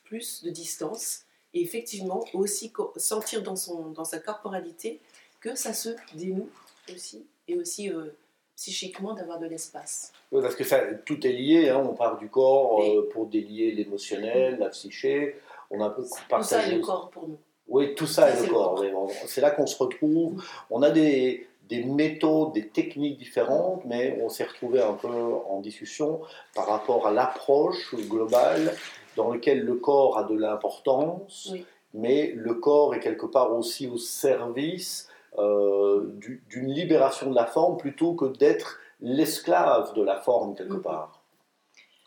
plus 0.04 0.42
de 0.42 0.50
distance 0.50 1.22
et 1.54 1.62
effectivement 1.62 2.24
aussi 2.34 2.70
sentir 2.96 3.42
dans, 3.42 3.56
son, 3.56 3.90
dans 3.90 4.04
sa 4.04 4.18
corporalité 4.18 5.00
que 5.40 5.54
ça 5.54 5.72
se 5.72 5.90
dénoue 6.14 6.50
aussi 6.92 7.26
et 7.48 7.56
aussi 7.56 7.90
euh, 7.90 8.10
psychiquement 8.56 9.14
d'avoir 9.14 9.38
de 9.38 9.46
l'espace. 9.46 10.12
Oui, 10.32 10.42
parce 10.42 10.56
que 10.56 10.64
ça, 10.64 10.80
tout 11.04 11.24
est 11.26 11.32
lié, 11.32 11.68
hein. 11.68 11.84
on 11.88 11.94
part 11.94 12.18
du 12.18 12.28
corps 12.28 12.82
euh, 12.82 13.08
pour 13.12 13.26
délier 13.26 13.72
l'émotionnel, 13.72 14.58
la 14.58 14.70
psyché, 14.70 15.36
on 15.70 15.80
a 15.80 15.86
un 15.86 15.90
peu 15.90 16.02
Tout 16.02 16.42
ça 16.42 16.66
est 16.66 16.74
le 16.74 16.80
corps 16.80 17.10
pour 17.10 17.28
nous. 17.28 17.38
Oui, 17.68 17.94
tout 17.94 18.06
ça, 18.06 18.30
est 18.30 18.40
le 18.40 18.48
corps. 18.48 18.82
C'est 19.26 19.40
là 19.40 19.50
qu'on 19.50 19.66
se 19.66 19.76
retrouve. 19.76 20.42
On 20.70 20.82
a 20.82 20.90
des, 20.90 21.48
des, 21.68 21.82
méthodes, 21.82 22.52
des 22.52 22.68
techniques 22.68 23.18
différentes, 23.18 23.84
mais 23.84 24.18
on 24.22 24.28
s'est 24.28 24.44
retrouvé 24.44 24.80
un 24.80 24.94
peu 24.94 25.08
en 25.08 25.60
discussion 25.60 26.20
par 26.54 26.66
rapport 26.66 27.08
à 27.08 27.10
l'approche 27.10 27.94
globale 27.94 28.72
dans 29.16 29.32
laquelle 29.32 29.64
le 29.64 29.74
corps 29.74 30.16
a 30.18 30.24
de 30.24 30.36
l'importance, 30.36 31.52
mais 31.92 32.32
le 32.36 32.54
corps 32.54 32.94
est 32.94 33.00
quelque 33.00 33.26
part 33.26 33.52
aussi 33.52 33.88
au 33.88 33.96
service 33.96 35.08
euh, 35.38 36.12
d'une 36.48 36.72
libération 36.72 37.30
de 37.30 37.34
la 37.34 37.46
forme 37.46 37.76
plutôt 37.76 38.14
que 38.14 38.26
d'être 38.26 38.78
l'esclave 39.00 39.94
de 39.94 40.02
la 40.02 40.16
forme 40.20 40.54
quelque 40.54 40.74
mhm. 40.74 40.82
part. 40.82 41.22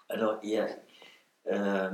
Alors, 0.10 0.40
il 0.44 0.52
y 0.52 0.58
a. 0.58 0.68
Euh, 1.52 1.92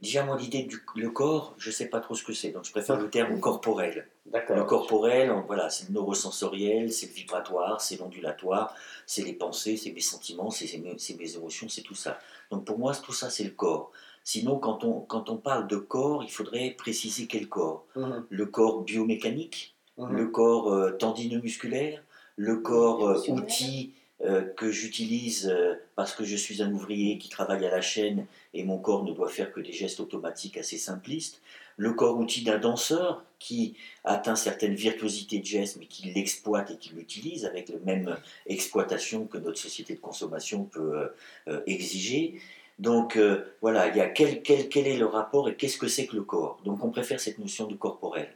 déjà, 0.00 0.24
moi, 0.24 0.36
l'idée 0.38 0.62
du 0.62 0.82
le 0.96 1.10
corps, 1.10 1.54
je 1.58 1.68
ne 1.68 1.74
sais 1.74 1.88
pas 1.88 2.00
trop 2.00 2.14
ce 2.14 2.24
que 2.24 2.32
c'est, 2.32 2.50
donc 2.50 2.64
je 2.64 2.70
préfère 2.70 2.96
le 2.96 3.10
terme 3.10 3.38
corporel. 3.40 4.08
Le 4.32 4.64
corporel, 4.64 5.32
voilà, 5.46 5.68
c'est 5.68 5.88
le 5.88 5.94
neurosensoriel, 5.94 6.92
c'est 6.92 7.06
le 7.06 7.12
vibratoire, 7.12 7.80
c'est 7.80 7.98
l'ondulatoire, 7.98 8.74
c'est 9.06 9.22
les 9.22 9.34
pensées, 9.34 9.76
c'est 9.76 9.92
mes 9.92 10.00
sentiments, 10.00 10.50
c'est 10.50 10.78
mes, 10.78 10.96
mes, 11.18 11.36
émotions, 11.36 11.68
c'est 11.68 11.82
tout 11.82 11.94
ça. 11.94 12.18
Donc 12.50 12.64
pour 12.64 12.78
moi, 12.78 12.94
tout 12.94 13.12
ça, 13.12 13.28
c'est 13.28 13.44
le 13.44 13.50
corps. 13.50 13.92
Sinon, 14.24 14.58
quand 14.58 14.84
on, 14.84 15.00
quand 15.00 15.28
on 15.28 15.36
parle 15.36 15.68
de 15.68 15.76
corps, 15.76 16.24
il 16.24 16.30
faudrait 16.30 16.70
préciser 16.70 17.26
quel 17.26 17.48
corps. 17.48 17.84
Mhm. 17.94 18.26
Le 18.30 18.46
corps 18.46 18.80
biomécanique, 18.80 19.73
Mhm. 19.98 20.16
le 20.16 20.26
corps 20.28 20.72
euh, 20.72 20.90
tendino-musculaire, 20.92 22.02
le 22.36 22.56
corps 22.56 23.08
euh, 23.08 23.30
outil 23.30 23.92
euh, 24.22 24.42
que 24.42 24.70
j'utilise 24.70 25.48
euh, 25.48 25.74
parce 25.96 26.14
que 26.14 26.24
je 26.24 26.36
suis 26.36 26.62
un 26.62 26.72
ouvrier 26.72 27.18
qui 27.18 27.28
travaille 27.28 27.66
à 27.66 27.70
la 27.70 27.80
chaîne 27.80 28.26
et 28.54 28.64
mon 28.64 28.78
corps 28.78 29.04
ne 29.04 29.12
doit 29.12 29.28
faire 29.28 29.52
que 29.52 29.60
des 29.60 29.72
gestes 29.72 30.00
automatiques 30.00 30.56
assez 30.56 30.78
simplistes, 30.78 31.42
le 31.76 31.92
corps 31.92 32.16
outil 32.18 32.42
d'un 32.42 32.58
danseur 32.58 33.24
qui 33.38 33.74
atteint 34.04 34.36
certaines 34.36 34.74
virtuosités 34.74 35.40
de 35.40 35.44
gestes 35.44 35.76
mais 35.78 35.86
qui 35.86 36.10
l'exploite 36.12 36.70
et 36.70 36.76
qui 36.76 36.94
l'utilise 36.94 37.44
avec 37.44 37.68
la 37.68 37.78
même 37.84 38.16
exploitation 38.46 39.26
que 39.26 39.38
notre 39.38 39.58
société 39.58 39.94
de 39.94 40.00
consommation 40.00 40.64
peut 40.64 40.96
euh, 40.96 41.08
euh, 41.48 41.60
exiger. 41.66 42.40
Donc 42.78 43.16
euh, 43.16 43.44
voilà, 43.60 43.88
il 43.88 43.96
y 43.96 44.00
a 44.00 44.08
quel, 44.08 44.42
quel, 44.42 44.68
quel 44.68 44.86
est 44.86 44.96
le 44.96 45.06
rapport 45.06 45.48
et 45.48 45.56
qu'est-ce 45.56 45.76
que 45.76 45.88
c'est 45.88 46.06
que 46.06 46.16
le 46.16 46.22
corps? 46.22 46.58
Donc 46.64 46.82
on 46.82 46.90
préfère 46.90 47.20
cette 47.20 47.38
notion 47.38 47.66
de 47.66 47.74
corporel. 47.74 48.28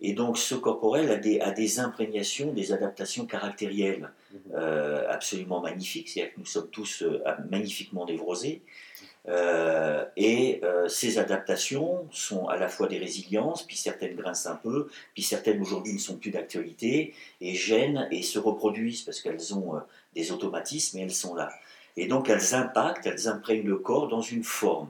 Et 0.00 0.14
donc 0.14 0.38
ce 0.38 0.54
corporel 0.54 1.10
a 1.10 1.16
des, 1.16 1.40
a 1.40 1.50
des 1.50 1.78
imprégnations, 1.80 2.52
des 2.52 2.72
adaptations 2.72 3.26
caractérielles 3.26 4.10
Mhm. 4.32 4.40
euh, 4.54 5.08
absolument 5.08 5.60
magnifiques, 5.60 6.08
c'est-à-dire 6.08 6.34
que 6.34 6.40
nous 6.40 6.46
sommes 6.46 6.70
tous 6.70 7.02
euh, 7.02 7.20
magnifiquement 7.50 8.06
névrosés. 8.06 8.62
Euh, 9.28 10.04
et 10.16 10.62
ces 10.88 11.18
adaptations 11.18 12.08
sont 12.10 12.46
à 12.48 12.56
la 12.56 12.68
fois 12.68 12.86
des 12.86 12.98
résiliences, 12.98 13.64
puis 13.64 13.76
certaines 13.76 14.16
grincent 14.16 14.50
un 14.50 14.56
peu, 14.56 14.88
puis 15.14 15.22
certaines 15.22 15.60
aujourd'hui 15.60 15.92
ne 15.92 15.98
sont 15.98 16.16
plus 16.16 16.30
d'actualité, 16.30 17.14
et 17.40 17.54
gênent 17.54 18.08
et 18.10 18.22
se 18.22 18.38
reproduisent 18.38 19.02
parce 19.02 19.20
qu'elles 19.20 19.54
ont 19.54 19.74
des 20.14 20.32
automatismes 20.32 20.98
et 20.98 21.02
elles 21.02 21.12
sont 21.12 21.34
là. 21.34 21.50
Et 21.96 22.06
donc 22.06 22.30
elles 22.30 22.54
impactent, 22.54 23.06
elles 23.06 23.28
imprègnent 23.28 23.66
le 23.66 23.76
corps 23.76 24.08
dans 24.08 24.22
une 24.22 24.44
forme. 24.44 24.88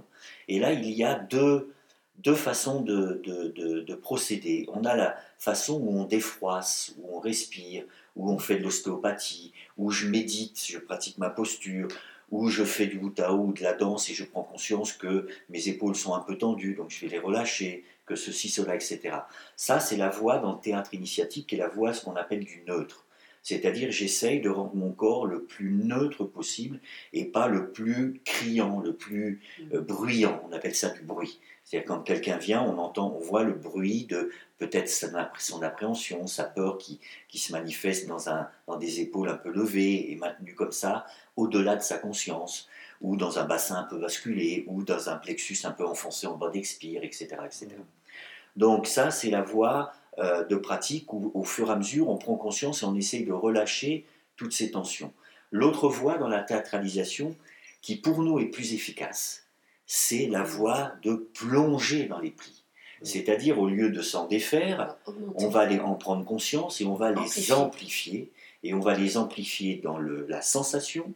Et 0.48 0.58
là, 0.60 0.72
il 0.72 0.90
y 0.90 1.02
a 1.02 1.14
deux, 1.14 1.72
deux 2.22 2.34
façons 2.34 2.80
de, 2.82 3.20
de, 3.24 3.48
de- 3.48 3.80
de 3.80 3.94
procéder. 3.94 4.66
On 4.72 4.84
a 4.84 4.94
la 4.96 5.16
façon 5.38 5.80
où 5.80 5.98
on 6.00 6.04
défroisse, 6.04 6.94
où 6.98 7.16
on 7.16 7.20
respire, 7.20 7.84
où 8.16 8.30
on 8.30 8.38
fait 8.38 8.56
de 8.58 8.62
l'ostéopathie, 8.64 9.52
où 9.78 9.90
je 9.90 10.06
médite, 10.08 10.62
je 10.66 10.78
pratique 10.78 11.18
ma 11.18 11.30
posture, 11.30 11.88
où 12.30 12.48
je 12.48 12.62
fais 12.64 12.86
du 12.86 13.00
Tao 13.12 13.38
ou 13.38 13.52
de 13.52 13.62
la 13.62 13.72
danse 13.72 14.08
et 14.10 14.14
je 14.14 14.24
prends 14.24 14.42
conscience 14.42 14.92
que 14.92 15.26
mes 15.48 15.68
épaules 15.68 15.96
sont 15.96 16.14
un 16.14 16.20
peu 16.20 16.36
tendues, 16.38 16.74
donc 16.74 16.90
je 16.90 17.00
vais 17.04 17.10
les 17.10 17.18
relâcher, 17.18 17.84
que 18.06 18.14
ceci, 18.16 18.48
cela, 18.48 18.74
etc. 18.74 18.98
Ça, 19.56 19.80
c'est 19.80 19.96
la 19.96 20.08
voie 20.08 20.38
dans 20.38 20.52
le 20.52 20.60
théâtre 20.60 20.94
initiatique 20.94 21.46
qui 21.48 21.54
est 21.54 21.58
la 21.58 21.68
voie, 21.68 21.92
ce 21.94 22.04
qu'on 22.04 22.16
appelle 22.16 22.44
du 22.44 22.62
neutre. 22.66 23.04
C'est-à-dire, 23.42 23.90
j'essaye 23.90 24.40
de 24.40 24.50
rendre 24.50 24.74
mon 24.74 24.92
corps 24.92 25.26
le 25.26 25.42
plus 25.44 25.70
neutre 25.70 26.24
possible 26.24 26.78
et 27.12 27.24
pas 27.24 27.48
le 27.48 27.70
plus 27.72 28.20
criant, 28.24 28.80
le 28.80 28.92
plus 28.94 29.40
euh, 29.72 29.80
bruyant. 29.80 30.42
On 30.48 30.52
appelle 30.52 30.74
ça 30.74 30.90
du 30.90 31.02
bruit. 31.02 31.40
C'est-à-dire, 31.64 31.88
quand 31.88 32.02
quelqu'un 32.02 32.36
vient, 32.36 32.62
on 32.62 32.78
entend, 32.78 33.14
on 33.16 33.20
voit 33.20 33.44
le 33.44 33.52
bruit 33.52 34.04
de 34.04 34.30
peut-être 34.58 34.90
son, 34.90 35.14
appré- 35.14 35.40
son 35.40 35.62
appréhension, 35.62 36.26
sa 36.26 36.44
peur 36.44 36.76
qui, 36.78 37.00
qui 37.28 37.38
se 37.38 37.52
manifeste 37.52 38.06
dans, 38.08 38.28
un, 38.28 38.48
dans 38.66 38.76
des 38.76 39.00
épaules 39.00 39.28
un 39.28 39.36
peu 39.36 39.50
levées 39.50 40.12
et 40.12 40.16
maintenues 40.16 40.54
comme 40.54 40.72
ça, 40.72 41.06
au-delà 41.36 41.76
de 41.76 41.82
sa 41.82 41.96
conscience, 41.96 42.68
ou 43.00 43.16
dans 43.16 43.38
un 43.38 43.44
bassin 43.44 43.76
un 43.76 43.84
peu 43.84 43.98
basculé, 43.98 44.64
ou 44.66 44.82
dans 44.82 45.08
un 45.08 45.16
plexus 45.16 45.58
un 45.64 45.70
peu 45.70 45.86
enfoncé 45.86 46.26
en 46.26 46.36
bas 46.36 46.50
d'expire, 46.50 47.02
etc., 47.04 47.28
etc. 47.46 47.68
Donc 48.56 48.86
ça, 48.86 49.10
c'est 49.10 49.30
la 49.30 49.42
voie 49.42 49.92
euh, 50.18 50.44
de 50.44 50.56
pratique 50.56 51.12
où, 51.12 51.30
au 51.34 51.44
fur 51.44 51.68
et 51.68 51.72
à 51.72 51.76
mesure, 51.76 52.08
on 52.08 52.16
prend 52.16 52.34
conscience 52.36 52.82
et 52.82 52.86
on 52.86 52.94
essaye 52.94 53.24
de 53.24 53.32
relâcher 53.32 54.04
toutes 54.36 54.52
ces 54.52 54.70
tensions. 54.70 55.12
L'autre 55.52 55.88
voie 55.88 56.18
dans 56.18 56.28
la 56.28 56.40
théâtralisation, 56.42 57.36
qui 57.82 57.96
pour 57.96 58.22
nous 58.22 58.38
est 58.38 58.46
plus 58.46 58.74
efficace, 58.74 59.46
c'est 59.86 60.26
la 60.26 60.42
voie 60.42 60.92
de 61.02 61.14
plonger 61.14 62.04
dans 62.06 62.18
les 62.20 62.30
plis. 62.30 62.64
C'est-à-dire, 63.02 63.58
au 63.58 63.66
lieu 63.66 63.90
de 63.90 64.02
s'en 64.02 64.26
défaire, 64.26 64.96
on 65.36 65.48
va 65.48 65.64
les, 65.64 65.78
en 65.80 65.94
prendre 65.94 66.24
conscience 66.24 66.80
et 66.82 66.84
on 66.84 66.94
va 66.94 67.10
les 67.12 67.52
Amplifier. 67.52 68.30
Et 68.62 68.74
on 68.74 68.80
va 68.80 68.94
les 68.94 69.16
amplifier 69.16 69.76
dans 69.76 69.96
le, 69.96 70.26
la 70.28 70.42
sensation 70.42 71.14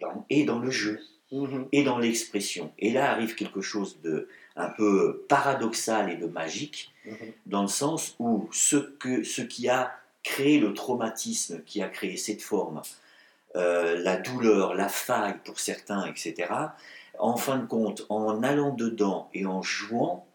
dans- 0.00 0.26
et 0.28 0.44
dans 0.44 0.58
le 0.58 0.70
jeu 0.70 1.00
Mhm. 1.32 1.66
et 1.72 1.82
dans 1.82 1.98
l'expression. 1.98 2.70
Et 2.78 2.90
là 2.92 3.10
arrive 3.10 3.34
quelque 3.34 3.62
chose 3.62 3.98
de 4.02 4.28
un 4.56 4.68
peu 4.68 5.24
paradoxal 5.28 6.10
et 6.10 6.16
de 6.16 6.26
magique, 6.26 6.92
Mhm. 7.04 7.32
dans 7.46 7.62
le 7.62 7.68
sens 7.68 8.14
où 8.18 8.48
ce, 8.52 8.76
que, 8.76 9.22
ce 9.24 9.42
qui 9.42 9.68
a 9.68 9.92
créé 10.22 10.58
le 10.58 10.72
traumatisme, 10.72 11.62
qui 11.64 11.82
a 11.82 11.88
créé 11.88 12.16
cette 12.16 12.40
forme, 12.42 12.80
euh, 13.56 13.98
la 13.98 14.16
douleur, 14.16 14.74
la 14.74 14.88
faille 14.88 15.36
pour 15.44 15.60
certains, 15.60 16.06
etc., 16.06 16.52
en 17.18 17.36
fin 17.36 17.58
de 17.58 17.66
compte, 17.66 18.06
en 18.08 18.42
allant 18.42 18.72
dedans 18.74 19.28
et 19.34 19.44
en 19.46 19.62
jouant, 19.62 20.26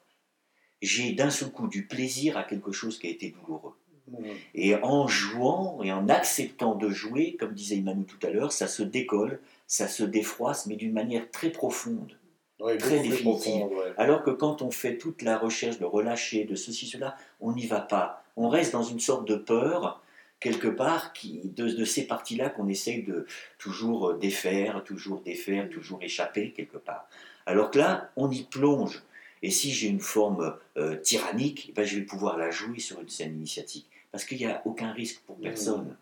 j'ai 0.81 1.11
d'un 1.11 1.29
seul 1.29 1.49
coup 1.49 1.67
du 1.67 1.85
plaisir 1.85 2.37
à 2.37 2.43
quelque 2.43 2.71
chose 2.71 2.99
qui 2.99 3.07
a 3.07 3.09
été 3.09 3.33
douloureux. 3.41 3.73
Mhm. 4.07 4.25
Et 4.53 4.75
en 4.75 5.07
jouant 5.07 5.81
et 5.83 5.91
en 5.91 6.07
acceptant 6.07 6.75
de 6.75 6.89
jouer, 6.89 7.35
comme 7.39 7.53
disait 7.53 7.77
Emmanuel 7.77 8.05
tout 8.05 8.25
à 8.25 8.29
l'heure, 8.29 8.51
ça 8.51 8.67
se 8.67 8.83
décolle, 8.83 9.39
ça 9.67 9.87
se 9.87 10.03
défroisse, 10.03 10.65
mais 10.67 10.75
d'une 10.75 10.93
manière 10.93 11.29
très 11.31 11.49
profonde. 11.49 12.17
Ouais, 12.59 12.77
Très 12.77 12.99
définitive. 12.99 13.65
ouais. 13.67 13.93
Alors 13.97 14.23
que 14.23 14.31
quand 14.31 14.61
on 14.61 14.71
fait 14.71 14.97
toute 14.97 15.21
la 15.21 15.37
recherche 15.37 15.79
de 15.79 15.85
relâcher, 15.85 16.43
de 16.43 16.55
ceci, 16.55 16.87
cela, 16.87 17.15
on 17.39 17.53
n'y 17.53 17.67
va 17.67 17.79
pas. 17.79 18.23
On 18.35 18.49
reste 18.49 18.73
dans 18.73 18.83
une 18.83 18.99
sorte 18.99 19.27
de 19.27 19.35
peur, 19.35 20.01
quelque 20.39 20.67
part, 20.67 21.13
qui, 21.13 21.41
de, 21.43 21.69
de 21.69 21.85
ces 21.85 22.05
parties-là 22.07 22.49
qu'on 22.49 22.67
essaye 22.67 23.03
de 23.03 23.25
toujours 23.57 24.13
défaire, 24.15 24.83
toujours 24.83 25.21
défaire, 25.21 25.69
toujours 25.69 25.99
échapper, 26.01 26.51
quelque 26.51 26.77
part. 26.77 27.07
Alors 27.45 27.71
que 27.71 27.79
là, 27.79 28.11
on 28.15 28.29
y 28.29 28.43
plonge. 28.43 29.03
Et 29.41 29.51
si 29.51 29.71
j'ai 29.71 29.87
une 29.87 30.01
forme 30.01 30.55
euh, 30.77 30.95
tyrannique, 30.97 31.71
ben, 31.75 31.85
je 31.85 31.95
vais 31.95 32.01
pouvoir 32.05 32.37
la 32.37 32.51
jouer 32.51 32.79
sur 32.79 32.99
une 32.99 33.07
scène 33.09 33.35
initiatique. 33.35 33.87
Parce 34.11 34.25
qu'il 34.25 34.37
n'y 34.37 34.45
a 34.45 34.61
aucun 34.65 34.91
risque 34.91 35.21
pour 35.25 35.37
Mmh. 35.37 35.41
personne. 35.43 35.95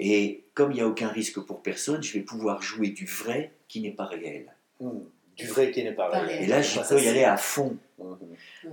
Et 0.00 0.42
comme 0.54 0.70
il 0.72 0.76
n'y 0.76 0.80
a 0.80 0.88
aucun 0.88 1.08
risque 1.08 1.40
pour 1.40 1.62
personne, 1.62 2.02
je 2.02 2.12
vais 2.12 2.20
pouvoir 2.24 2.62
jouer 2.62 2.88
du 2.90 3.06
vrai 3.06 3.52
qui 3.68 3.80
n'est 3.80 3.90
pas 3.92 4.06
réel. 4.06 4.52
Mhm. 4.80 5.04
Du 5.36 5.46
vrai 5.46 5.70
qui 5.70 5.82
n'est 5.82 5.92
pas 5.92 6.08
réel. 6.08 6.42
Et 6.42 6.46
là, 6.46 6.60
je 6.62 6.78
peux 6.80 7.00
y 7.02 7.08
aller 7.08 7.24
à 7.24 7.36
fond. 7.36 7.76
Mhm. 7.98 8.16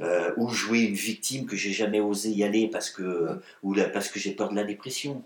Euh, 0.02 0.32
ou 0.38 0.50
jouer 0.50 0.82
une 0.82 0.94
victime 0.96 1.46
que 1.46 1.56
j'ai 1.56 1.72
jamais 1.72 2.00
osé 2.00 2.30
y 2.30 2.44
aller 2.44 2.68
parce 2.68 2.90
que, 2.90 3.02
Mm. 3.02 3.42
ou 3.64 3.74
la- 3.74 3.90
parce 3.90 4.10
que 4.10 4.20
j'ai 4.20 4.32
peur 4.32 4.50
de 4.50 4.56
la 4.56 4.64
dépression. 4.64 5.24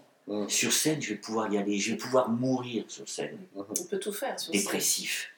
Sur 0.47 0.71
scène, 0.71 1.01
je 1.01 1.09
vais 1.09 1.15
pouvoir 1.19 1.51
y 1.51 1.57
aller, 1.57 1.77
je 1.79 1.91
vais 1.91 1.97
pouvoir 1.97 2.29
mourir 2.29 2.85
sur 2.87 3.07
scène. 3.09 3.37
On 3.55 3.63
peut 3.63 3.99
tout 3.99 4.13
faire 4.13 4.39
sur 4.39 4.53
scène. 4.53 4.61
dépressif. 4.61 5.29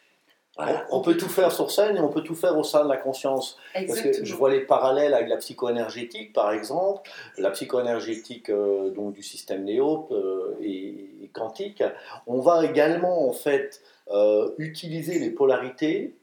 Voilà. 0.57 0.85
On, 0.89 0.97
on 0.97 1.01
peut 1.01 1.17
tout 1.17 1.29
faire 1.29 1.51
sur 1.51 1.69
scène 1.71 1.97
et 1.97 2.00
on 2.00 2.09
peut 2.09 2.21
tout 2.21 2.35
faire 2.35 2.57
au 2.57 2.63
sein 2.63 2.83
de 2.83 2.89
la 2.89 2.97
conscience. 2.97 3.57
Parce 3.74 3.85
Exactement. 3.85 4.13
que 4.19 4.25
je 4.25 4.35
vois 4.35 4.50
les 4.50 4.62
parallèles 4.62 5.13
avec 5.13 5.29
la 5.29 5.38
psycho-énergétique, 5.38 6.33
par 6.33 6.51
exemple. 6.51 7.09
La 7.38 7.51
psycho-énergétique 7.51 8.50
euh, 8.50 8.89
donc, 8.91 9.13
du 9.13 9.24
système 9.24 9.63
néop 9.65 10.07
euh, 10.12 10.57
et, 10.62 11.09
et 11.24 11.29
quantique. 11.33 11.83
On 12.27 12.39
va 12.39 12.63
également, 12.65 13.27
en 13.27 13.33
fait, 13.33 13.81
euh, 14.12 14.51
utiliser 14.57 15.19
les 15.19 15.29
polarités. 15.29 16.15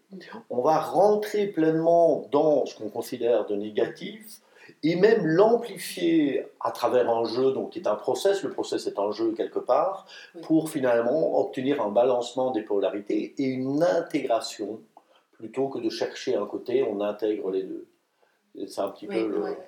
On 0.51 0.61
va 0.61 0.79
rentrer 0.79 1.47
pleinement 1.47 2.29
dans 2.31 2.67
ce 2.67 2.77
qu'on 2.77 2.91
considère 2.91 3.47
de 3.47 3.57
négatif 3.57 4.41
et 4.85 4.97
même 4.97 5.25
l'amplifier 5.27 6.47
à 6.61 6.71
travers 6.73 7.09
un 7.09 7.25
jeu, 7.25 7.53
donc 7.53 7.71
qui 7.71 7.79
est 7.79 7.87
un 7.87 7.95
process. 7.95 8.43
Le 8.43 8.51
process 8.51 8.87
est 8.87 8.99
un 8.99 9.13
jeu 9.13 9.33
quelque 9.33 9.59
part, 9.61 10.07
Oui. 10.35 10.41
pour 10.43 10.71
finalement 10.71 11.39
obtenir 11.41 11.81
un 11.83 11.91
balancement 11.91 12.51
des 12.51 12.63
polarités 12.63 13.35
et 13.39 13.45
une 13.45 13.83
intégration 13.83 14.81
plutôt 15.33 15.69
que 15.69 15.79
de 15.79 15.89
chercher 15.91 16.37
un 16.37 16.47
côté, 16.47 16.83
on 16.85 17.01
intègre 17.01 17.51
les 17.51 17.63
deux. 17.65 17.87
C'est 18.67 18.81
un 18.81 18.89
petit 18.91 19.07
Oui, 19.09 19.15
peu 19.17 19.29
le. 19.29 19.43
ouais. 19.43 19.59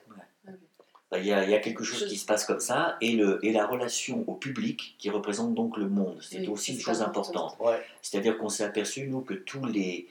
Il 1.16 1.25
y, 1.26 1.33
a, 1.33 1.44
il 1.44 1.50
y 1.50 1.54
a 1.54 1.61
quelque 1.61 1.85
chose 1.85 2.06
qui 2.09 2.16
se 2.16 2.26
passe 2.26 2.44
comme 2.44 2.59
ça, 2.59 2.97
et, 3.00 3.12
le, 3.12 3.38
et 3.44 3.52
la 3.52 3.66
relation 3.68 4.25
au 4.26 4.35
public 4.35 4.97
qui 4.99 5.11
représente 5.11 5.54
donc 5.54 5.76
le 5.76 5.88
monde. 5.88 6.18
C'est 6.21 6.40
Oui, 6.40 6.49
aussi 6.49 6.75
une 6.75 6.80
chose 6.80 7.02
important. 7.02 7.47
importante. 7.47 7.66
Ouais. 7.68 7.80
C'est-à-dire 8.02 8.37
qu'on 8.37 8.49
s'est 8.49 8.64
aperçu, 8.64 9.06
nous, 9.06 9.21
que 9.21 9.35
tous 9.35 9.64
les, 9.64 10.09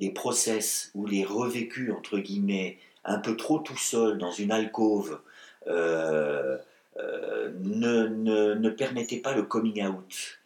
les 0.00 0.10
process 0.10 0.90
ou 0.94 1.06
les 1.06 1.24
revécus, 1.24 1.92
entre 1.92 2.18
guillemets, 2.18 2.76
un 3.04 3.18
peu 3.18 3.36
trop 3.36 3.58
tout 3.58 3.76
seul 3.76 4.18
dans 4.18 4.30
une 4.30 4.52
alcôve, 4.52 5.20
euh, 5.66 6.56
euh, 6.98 7.50
ne, 7.60 8.06
ne, 8.06 8.54
ne 8.54 8.70
permettaient 8.70 9.18
pas 9.20 9.34
le 9.34 9.42
coming 9.42 9.84
out. 9.86 10.38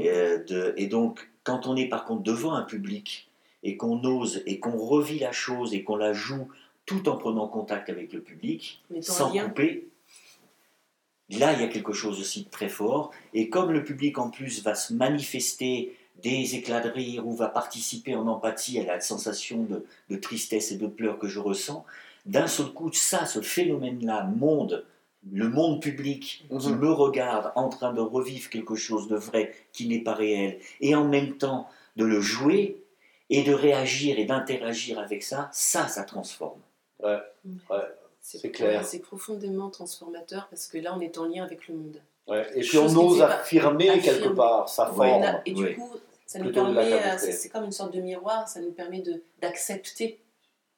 Euh, 0.00 0.42
de- 0.44 0.74
et 0.76 0.86
donc, 0.86 1.28
quand 1.44 1.66
on 1.66 1.76
est 1.76 1.86
par 1.88 2.04
contre 2.04 2.22
devant 2.22 2.54
un 2.54 2.62
public 2.62 3.28
et 3.62 3.76
qu'on 3.76 4.02
ose 4.04 4.42
et 4.46 4.58
qu'on 4.60 4.76
revit 4.76 5.18
la 5.18 5.32
chose 5.32 5.74
et 5.74 5.82
qu'on 5.84 5.96
la 5.96 6.12
joue 6.12 6.48
tout 6.86 7.08
en 7.08 7.16
prenant 7.16 7.46
contact 7.48 7.88
avec 7.90 8.12
le 8.12 8.20
public, 8.20 8.82
sans 9.02 9.30
couper, 9.48 9.86
là 11.30 11.52
il 11.52 11.60
y 11.60 11.64
a 11.64 11.68
quelque 11.68 11.92
chose 11.92 12.20
aussi 12.20 12.44
de 12.44 12.48
très 12.50 12.68
fort. 12.68 13.10
Et 13.34 13.50
comme 13.50 13.72
le 13.72 13.84
public 13.84 14.18
en 14.18 14.30
plus 14.30 14.62
va 14.62 14.74
se 14.74 14.92
manifester 14.94 15.96
des 16.22 16.54
éclats 16.56 16.80
de 16.80 16.88
rire 16.90 17.26
ou 17.26 17.32
va 17.32 17.48
participer 17.48 18.14
en 18.14 18.26
empathie 18.26 18.78
à 18.80 18.84
la 18.84 19.00
sensation 19.00 19.62
de, 19.62 19.84
de 20.10 20.16
tristesse 20.16 20.72
et 20.72 20.76
de 20.76 20.86
pleurs 20.86 21.18
que 21.18 21.28
je 21.28 21.38
ressens, 21.40 21.84
d'un 22.26 22.46
seul 22.46 22.66
coup, 22.66 22.92
ça, 22.92 23.24
ce 23.26 23.40
phénomène-là, 23.40 24.24
monde, 24.24 24.84
le 25.32 25.48
monde 25.48 25.80
public 25.80 26.44
qui 26.60 26.68
Mhm. 26.70 26.78
me 26.78 26.90
regarde 26.92 27.52
en 27.56 27.68
train 27.68 27.92
de 27.92 28.00
revivre 28.00 28.50
quelque 28.50 28.74
chose 28.76 29.08
de 29.08 29.16
vrai 29.16 29.52
qui 29.72 29.86
n'est 29.88 30.00
pas 30.00 30.14
réel, 30.14 30.58
et 30.80 30.94
en 30.94 31.04
même 31.04 31.36
temps 31.38 31.68
de 31.96 32.04
le 32.04 32.20
jouer 32.20 32.82
et 33.30 33.42
de 33.42 33.52
réagir 33.52 34.18
et 34.18 34.24
d'interagir 34.24 34.98
avec 34.98 35.22
ça, 35.22 35.48
ça, 35.52 35.86
ça 35.88 36.02
transforme. 36.04 36.60
C'est 38.20 38.50
clair. 38.50 38.80
ouais, 38.80 38.84
C'est 38.86 38.98
profondément 38.98 39.70
transformateur 39.70 40.48
parce 40.50 40.66
que 40.66 40.78
là, 40.78 40.94
on 40.96 41.00
est 41.00 41.16
en 41.18 41.24
lien 41.26 41.44
avec 41.44 41.68
le 41.68 41.74
monde. 41.76 42.00
Ouais, 42.26 42.46
Et 42.54 42.60
puis 42.60 42.76
on 42.78 42.94
ose 42.94 43.22
affirmer 43.22 44.00
quelque 44.00 44.28
part 44.28 44.68
sa 44.68 44.90
Ouais, 44.92 45.08
forme. 45.08 45.22
là- 45.22 45.40
et 45.46 45.52
du 45.52 45.62
oui. 45.64 45.74
coup, 45.76 45.90
ça 46.28 46.38
nous 46.38 46.52
permet, 46.52 46.92
euh, 46.92 47.16
c'est 47.18 47.48
comme 47.48 47.64
une 47.64 47.72
sorte 47.72 47.92
de 47.94 48.00
miroir, 48.00 48.46
ça 48.48 48.60
nous 48.60 48.70
permet 48.72 49.02
d'accepter, 49.42 50.20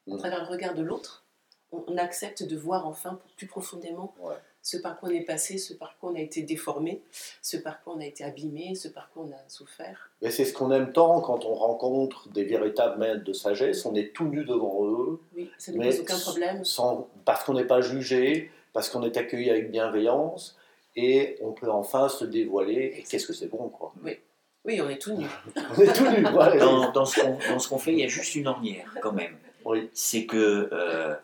Mm. 0.07 0.15
à 0.15 0.19
travers 0.19 0.41
le 0.45 0.49
regard 0.49 0.75
de 0.75 0.83
l'autre, 0.83 1.25
on, 1.73 1.85
on 1.87 1.97
accepte 1.99 2.43
de 2.43 2.57
voir 2.57 2.87
enfin 2.87 3.19
plus 3.37 3.47
profondément 3.47 4.15
Ouais. 4.21 4.35
ce 4.63 4.77
par 4.79 4.99
quoi 4.99 5.11
on 5.11 5.13
est 5.13 5.25
passé, 5.25 5.59
ce 5.59 5.75
par 5.75 5.99
quoi 5.99 6.11
on 6.11 6.15
a 6.15 6.21
été 6.21 6.43
déformé, 6.43 7.03
ce 7.43 7.57
par 7.59 7.83
quoi 7.83 7.95
on 7.97 8.01
a 8.01 8.07
été 8.07 8.25
abîmé, 8.25 8.75
ce 8.75 8.89
par 8.89 9.11
quoi 9.13 9.25
on 9.29 9.33
a 9.33 9.49
souffert. 9.49 10.11
Mais 10.23 10.31
c'est 10.31 10.45
ce 10.47 10.55
qu'on 10.55 10.71
aime 10.71 10.93
tant 10.93 11.21
quand 11.21 11.45
on 11.45 11.55
rencontre 11.55 12.29
des 12.31 12.45
véritables 12.45 12.99
maîtres 12.99 13.25
de 13.25 13.33
sagesse. 13.35 13.85
On 13.85 13.95
est 13.95 14.15
tout 14.15 14.25
nu 14.29 14.45
devant 14.45 14.87
eux, 14.87 15.21
Oui, 15.37 15.51
ça 15.59 15.73
ne 15.73 15.79
pose 15.83 16.01
aucun 16.01 16.19
problème. 16.19 16.65
sans, 16.65 17.09
parce 17.27 17.45
qu'on 17.45 17.55
n'est 17.55 17.67
pas 17.67 17.81
jugé, 17.83 18.51
parce 18.73 18.89
qu'on 18.89 19.03
est 19.03 19.17
accueilli 19.19 19.51
avec 19.51 19.71
bienveillance, 19.71 20.57
et 20.97 21.37
on 21.43 21.53
peut 21.53 21.71
enfin 21.71 22.09
se 22.09 22.25
dévoiler. 22.25 22.95
Et 22.97 23.03
qu'est-ce 23.03 23.27
que 23.27 23.33
c'est 23.35 23.49
bon, 23.49 23.69
quoi. 23.69 23.93
Oui, 24.03 24.19
on 24.65 24.89
est 24.89 24.99
tout 24.99 25.17
nu. 25.17 25.27
On 25.77 25.81
est 25.81 25.93
tout 25.93 26.07
nu, 26.09 26.23
voilà. 26.31 26.57
Dans, 26.59 26.93
dans 26.93 27.05
ce 27.05 27.21
qu'on 27.21 27.39
dans 27.49 27.59
ce 27.59 27.69
qu'on 27.69 27.79
fait, 27.79 27.93
il 27.93 27.99
y 28.01 28.05
a 28.05 28.09
juste 28.09 28.35
une 28.35 28.47
ornière 28.47 28.95
quand 29.03 29.13
même. 29.13 29.37
Oui. 29.65 29.89
C'est 29.93 30.27
que 30.27 30.69
euh, 30.73 31.15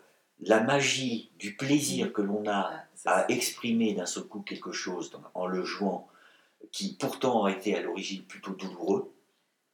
la 0.41 0.61
magie 0.61 1.31
du 1.39 1.55
plaisir 1.55 2.13
que 2.13 2.21
l'on 2.21 2.47
a 2.47 2.71
Ah, 3.05 3.21
à 3.21 3.31
exprimer 3.31 3.93
d'un 3.93 4.05
seul 4.05 4.23
coup 4.23 4.41
quelque 4.41 4.71
chose 4.71 5.11
en 5.33 5.47
le 5.47 5.63
jouant, 5.63 6.07
qui 6.71 6.95
pourtant 6.99 7.45
a 7.45 7.51
été 7.51 7.75
à 7.75 7.81
l'origine 7.81 8.23
plutôt 8.23 8.51
douloureux, 8.51 9.11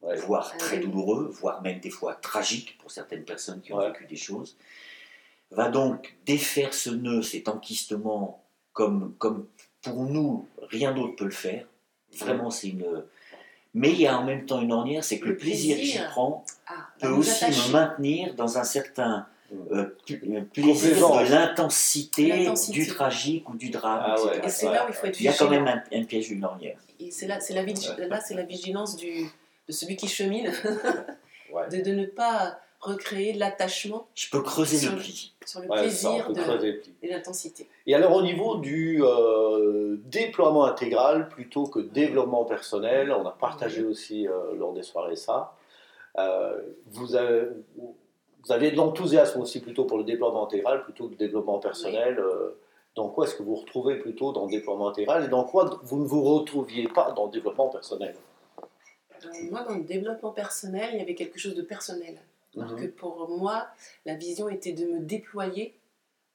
Ouais. 0.01 0.17
voire 0.17 0.51
Ah 0.53 0.57
très 0.57 0.77
oui. 0.77 0.83
douloureux, 0.85 1.29
voire 1.31 1.61
même 1.61 1.79
des 1.79 1.89
fois 1.89 2.13
tragique 2.15 2.77
pour 2.79 2.91
certaines 2.91 3.23
personnes 3.23 3.61
qui 3.61 3.71
ont 3.71 3.77
Ouais. 3.77 3.87
vécu 3.87 4.05
des 4.05 4.17
choses, 4.17 4.57
va 5.51 5.69
donc 5.69 6.13
défaire 6.25 6.73
ce 6.73 6.89
nœud, 6.89 7.21
cet 7.21 7.47
enquistement, 7.47 8.43
comme, 8.73 9.13
comme 9.17 9.47
pour 9.81 10.03
nous, 10.03 10.45
rien 10.61 10.91
d'autre 10.93 11.15
peut 11.15 11.23
le 11.25 11.31
faire. 11.31 11.65
Vraiment, 12.17 12.49
c'est 12.51 12.67
une. 12.69 12.85
Mais 13.75 13.89
il 13.91 14.01
y 14.01 14.07
a 14.07 14.17
en 14.19 14.23
même 14.23 14.45
temps 14.45 14.61
une 14.61 14.71
ornière, 14.71 15.03
c'est 15.03 15.19
que 15.19 15.25
le, 15.25 15.31
Le 15.31 15.37
plaisir 15.37 15.77
que 15.77 15.83
j'y 15.83 15.99
prends 16.11 16.45
Ah, 16.67 16.73
peut 16.99 17.07
va 17.07 17.13
nous 17.13 17.19
aussi 17.19 17.43
attacher. 17.43 17.67
me 17.69 17.73
maintenir 17.73 18.33
dans 18.35 18.57
un 18.57 18.63
certain 18.63 19.25
euh, 19.71 19.85
euh, 20.11 20.41
plaisir 20.53 20.95
de 20.95 21.31
l'intensité, 21.31 22.49
du 22.69 22.87
tragique 22.87 23.49
ou 23.49 23.55
du 23.55 23.69
drame. 23.69 24.03
Ah 24.05 24.15
etc. 24.15 24.29
ouais. 24.39 24.45
Et 24.45 24.49
c'est 24.49 24.65
là 24.69 24.85
où 24.85 24.89
il 24.89 24.93
faut 24.93 25.07
être 25.07 25.19
Il 25.19 25.23
y 25.23 25.27
a 25.27 25.33
quand 25.33 25.49
même 25.49 25.67
un, 25.67 25.81
un 25.91 26.03
piège 26.03 26.27
d'une 26.29 26.43
ornière. 26.45 26.77
Et 26.99 27.11
c'est 27.11 27.27
là, 27.27 27.39
c'est 27.39 27.53
la, 27.53 27.63
vigi- 27.63 27.89
là, 27.97 28.19
c'est 28.21 28.35
la 28.35 28.43
vigilance 28.43 28.95
du, 28.95 29.25
de 29.67 29.71
celui 29.71 29.95
qui 29.95 30.07
chemine, 30.07 30.51
Ouais. 31.51 31.67
de, 31.71 31.81
de 31.81 31.91
ne 31.95 32.05
pas 32.05 32.59
recréer 32.83 33.33
l'attachement 33.33 34.07
Je 34.13 34.29
peux 34.29 34.41
creuser 34.41 34.77
Sur 34.77 34.91
le 34.91 34.97
pli. 34.99 35.33
sur 35.45 35.61
le 35.61 35.69
Ouais, 35.69 35.81
plaisir 35.81 36.31
de, 36.31 36.81
et 37.01 37.07
l'intensité. 37.07 37.67
Et 37.87 37.95
alors 37.95 38.13
au 38.13 38.21
niveau 38.21 38.57
du 38.57 39.01
euh, 39.03 39.97
déploiement 40.05 40.65
intégral 40.65 41.29
plutôt 41.29 41.65
que 41.65 41.79
développement 41.79 42.45
personnel, 42.45 43.11
on 43.11 43.25
a 43.25 43.31
partagé 43.31 43.83
aussi 43.83 44.27
euh, 44.27 44.55
lors 44.57 44.73
des 44.73 44.83
soirées 44.83 45.15
ça, 45.15 45.55
euh, 46.17 46.61
vous, 46.87 47.15
avez, 47.15 47.47
vous 47.77 48.51
avez 48.51 48.71
de 48.71 48.75
l'enthousiasme 48.75 49.41
aussi 49.41 49.61
plutôt 49.61 49.85
pour 49.85 49.97
le 49.97 50.03
déploiement 50.03 50.45
intégral 50.45 50.83
plutôt 50.83 51.05
que 51.05 51.11
le 51.11 51.17
développement 51.17 51.59
personnel. 51.59 52.21
dans 52.95 53.09
quoi 53.09 53.25
est-ce 53.25 53.35
que 53.35 53.43
vous 53.43 53.55
vous 53.55 53.61
retrouvez 53.61 53.95
plutôt 53.95 54.33
dans 54.33 54.45
le 54.45 54.51
déploiement 54.51 54.89
intégral 54.89 55.23
et 55.23 55.27
dans 55.29 55.45
quoi 55.45 55.79
vous 55.83 55.99
ne 55.99 56.05
vous 56.05 56.21
retrouviez 56.23 56.87
pas 56.87 57.11
dans 57.11 57.25
le 57.25 57.31
développement 57.31 57.69
personnel? 57.69 58.15
Moi, 59.49 59.63
dans 59.63 59.75
le 59.75 59.83
développement 59.83 60.31
personnel, 60.31 60.89
il 60.93 60.99
y 60.99 61.01
avait 61.01 61.15
quelque 61.15 61.39
chose 61.39 61.55
de 61.55 61.61
personnel. 61.61 62.17
Alors 62.57 62.71
Mhm. 62.73 62.79
que 62.81 62.85
pour 62.87 63.29
moi, 63.29 63.67
la 64.05 64.15
vision 64.15 64.49
était 64.49 64.73
de 64.73 64.85
me 64.85 64.99
déployer. 64.99 65.79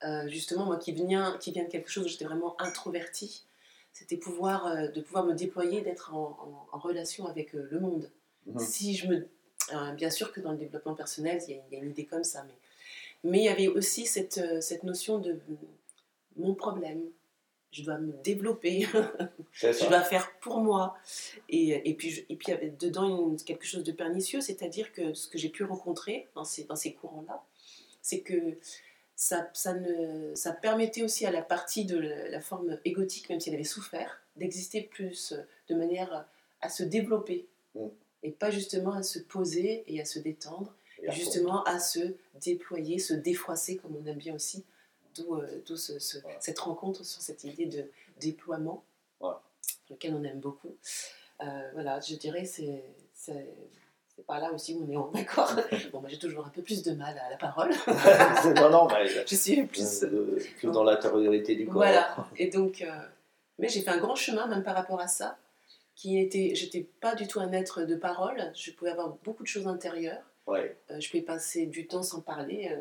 Euh, 0.04 0.28
justement, 0.28 0.64
moi 0.66 0.76
qui 0.76 0.92
viens, 0.92 1.37
qui 1.38 1.50
viens 1.52 1.64
de 1.64 1.68
quelque 1.70 1.90
chose 1.90 2.04
où 2.06 2.08
j'étais 2.08 2.25
vraiment 2.25 2.60
introvertie, 2.60 3.44
c'était 3.92 4.16
pouvoir, 4.16 4.66
euh, 4.66 4.88
de 4.88 5.00
pouvoir 5.00 5.25
me 5.25 5.34
déployer, 5.34 5.80
d'être 5.80 6.14
en, 6.14 6.38
en- 6.72 6.76
en 6.76 6.78
relation 6.78 7.26
avec 7.26 7.54
euh, 7.54 7.66
le 7.70 7.81
monde. 7.81 8.11
Mhm. 8.46 8.59
Si 8.61 8.94
je 8.96 9.09
me, 9.09 9.28
bien 9.96 10.11
sûr 10.11 10.33
que 10.33 10.40
dans 10.40 10.52
le 10.52 10.59
développement 10.59 10.94
personnel, 10.94 11.42
il 11.48 11.61
y, 11.70 11.74
y 11.74 11.76
a 11.76 11.83
une 11.83 11.90
idée 11.90 12.04
comme 12.07 12.24
ça, 12.24 12.44
mais, 12.44 13.31
mais 13.31 13.38
il 13.38 13.44
y 13.44 13.48
avait 13.48 13.68
aussi 13.68 14.07
cette, 14.07 14.40
cette 14.62 14.85
notion 14.85 15.18
de 15.18 15.38
mon 16.37 16.54
problème. 16.54 17.02
Je 17.70 17.83
dois 17.83 17.98
me 17.98 18.12
développer, 18.22 18.87
je 19.52 19.88
dois 19.88 20.00
faire 20.02 20.33
pour 20.40 20.59
moi. 20.61 20.96
Et, 21.48 21.88
et 21.88 21.94
puis, 21.94 22.11
je- 22.11 22.22
et 22.28 22.37
puis 22.37 22.46
il 22.48 22.50
y 22.50 22.54
avait 22.54 22.70
dedans 22.70 23.28
une- 23.31 23.37
quelque 23.37 23.66
chose 23.66 23.85
de 23.85 23.92
pernicieux, 23.92 24.40
c'est-à-dire 24.40 24.92
que 24.92 25.12
ce 25.14 25.28
que 25.28 25.37
j'ai 25.38 25.50
pu 25.50 25.64
rencontrer 25.64 26.28
dans 26.35 26.44
ces, 26.44 26.64
dans 26.64 26.76
ces 26.76 26.92
courants-là, 26.94 27.44
c'est 28.00 28.20
que 28.20 28.57
ça, 29.16 29.50
ça, 29.52 29.74
ne, 29.74 30.35
ça 30.35 30.52
permettait 30.52 31.02
aussi 31.02 31.26
à 31.26 31.31
la 31.31 31.42
partie 31.42 31.85
de 31.85 31.98
la, 31.98 32.28
la 32.28 32.40
forme 32.40 32.78
égotique, 32.85 33.28
même 33.28 33.40
si 33.40 33.48
elle 33.50 33.57
avait 33.57 33.64
souffert, 33.64 34.22
d'exister 34.37 34.81
plus 34.83 35.35
de 35.68 35.74
manière 35.74 36.26
à 36.61 36.68
se 36.70 36.83
développer. 36.85 37.46
Mm. 37.74 37.87
Et 38.22 38.31
pas 38.31 38.50
justement 38.50 38.92
à 38.94 39.02
se 39.02 39.18
poser 39.18 39.85
et 39.87 40.00
à 40.00 40.04
se 40.04 40.18
détendre, 40.18 40.74
Et 41.02 41.07
fond. 41.07 41.12
justement 41.12 41.62
à 41.64 41.78
se 41.78 42.14
déployer, 42.42 42.98
se 42.98 43.14
défroisser, 43.14 43.76
comme 43.76 43.94
on 43.96 44.07
aime 44.07 44.16
bien 44.18 44.35
aussi. 44.35 44.64
D'où 45.18 45.35
euh, 45.37 45.76
ce- 45.76 45.98
ce- 45.98 46.18
cette 46.40 46.59
rencontre 46.59 47.04
sur 47.04 47.20
cette 47.20 47.44
idée 47.44 47.66
de 47.66 47.85
déploiement, 48.20 48.85
lequel 49.90 50.14
on 50.14 50.22
aime 50.24 50.40
beaucoup. 50.40 50.74
Euh, 51.42 51.70
voilà, 51.74 52.00
je 52.00 52.14
dirais 52.16 52.44
c'est 52.44 52.85
c'est 53.14 53.46
par 54.26 54.40
là 54.40 54.52
aussi 54.52 54.74
où 54.74 54.85
on 54.87 54.90
est 54.92 54.96
en 54.96 55.12
accord. 55.14 55.52
Bon, 55.92 56.00
moi 56.00 56.09
j'ai 56.11 56.18
toujours 56.18 56.44
un 56.46 56.50
peu 56.50 56.62
plus 56.62 56.83
de 56.83 56.92
mal 56.92 57.16
à 57.18 57.31
la 57.31 57.37
parole. 57.37 57.70
non, 58.57 58.70
non, 58.70 58.88
mais 58.88 59.07
Je 59.26 59.35
suis 59.37 59.64
plus. 59.64 60.02
euh, 60.04 60.38
que 60.61 60.66
dans 60.68 60.83
l'intériorité 60.85 61.54
du 61.54 61.64
corps. 61.66 61.74
Voilà. 61.74 62.28
Et 62.37 62.48
donc, 62.48 62.83
euh, 62.83 62.90
mais 63.59 63.68
j'ai 63.68 63.81
fait 63.81 63.90
un 63.90 63.98
grand 63.98 64.16
chemin 64.16 64.46
même 64.48 64.62
par 64.64 64.74
rapport 64.74 65.00
à 65.00 65.07
ça, 65.09 65.38
qui 65.94 66.18
était, 66.18 66.54
j'étais 66.54 66.87
pas 67.00 67.14
du 67.14 67.26
tout 67.28 67.40
un 67.40 67.52
être 67.52 67.83
de 67.83 67.94
parole. 67.94 68.52
Je 68.54 68.70
pouvais 68.72 68.90
avoir 68.90 69.11
beaucoup 69.24 69.42
de 69.44 69.48
choses 69.48 69.66
intérieures. 69.68 70.22
Ouais. 70.46 70.76
Je 70.98 71.09
pouvais 71.11 71.22
passer 71.22 71.66
du 71.66 71.87
temps 71.87 72.02
sans 72.02 72.20
parler. 72.20 72.76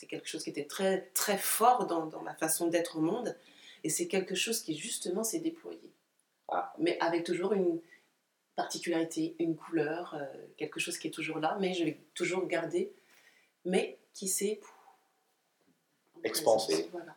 C'est 0.00 0.06
quelque 0.06 0.28
chose 0.28 0.42
qui 0.42 0.48
était 0.48 0.64
très 0.64 1.02
très 1.12 1.36
fort 1.36 1.86
dans, 1.86 2.06
dans 2.06 2.22
ma 2.22 2.34
façon 2.34 2.68
d'être 2.68 2.96
au 2.96 3.02
monde. 3.02 3.36
Et 3.84 3.90
c'est 3.90 4.08
quelque 4.08 4.34
chose 4.34 4.62
qui 4.62 4.74
justement 4.74 5.22
s'est 5.22 5.40
déployé. 5.40 5.92
Ah. 6.48 6.72
Mais 6.78 6.98
avec 7.00 7.22
toujours 7.24 7.52
une 7.52 7.80
particularité, 8.56 9.36
une 9.38 9.56
couleur, 9.56 10.14
euh, 10.14 10.24
quelque 10.56 10.80
chose 10.80 10.96
qui 10.96 11.08
est 11.08 11.10
toujours 11.10 11.38
là, 11.38 11.58
mais 11.60 11.74
je 11.74 11.84
l'ai 11.84 12.00
toujours 12.14 12.46
gardé, 12.46 12.90
mais 13.66 13.98
qui 14.14 14.26
s'est 14.26 14.60
Expansé. 16.22 16.88
Voilà. 16.92 17.16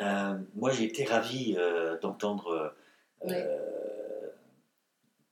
Euh, 0.00 0.38
moi, 0.54 0.70
j'ai 0.70 0.84
été 0.84 1.04
ravi 1.04 1.54
euh, 1.58 1.98
d'entendre 1.98 2.74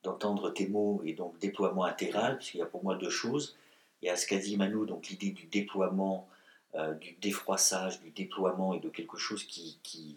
d'entendre 0.02 0.50
tes 0.50 0.66
mots 0.66 1.02
et 1.04 1.12
donc 1.12 1.38
déploiement 1.38 1.84
intégral, 1.84 2.36
puisqu'il 2.38 2.58
y 2.58 2.62
a 2.62 2.66
pour 2.66 2.82
moi 2.82 2.94
deux 2.94 3.10
choses. 3.10 3.58
Il 4.02 4.06
y 4.06 4.08
a 4.08 4.16
ce 4.16 4.26
qu'a 4.26 4.38
dit 4.38 4.56
Manu, 4.56 4.86
donc 4.86 5.08
l'idée 5.08 5.30
du 5.30 5.46
déploiement, 5.46 6.28
euh, 6.74 6.94
du 6.94 7.12
défroissage, 7.20 8.00
du 8.00 8.10
déploiement 8.10 8.74
et 8.74 8.80
de 8.80 8.88
quelque 8.88 9.18
chose 9.18 9.44
qui, 9.44 9.78
qui 9.82 10.16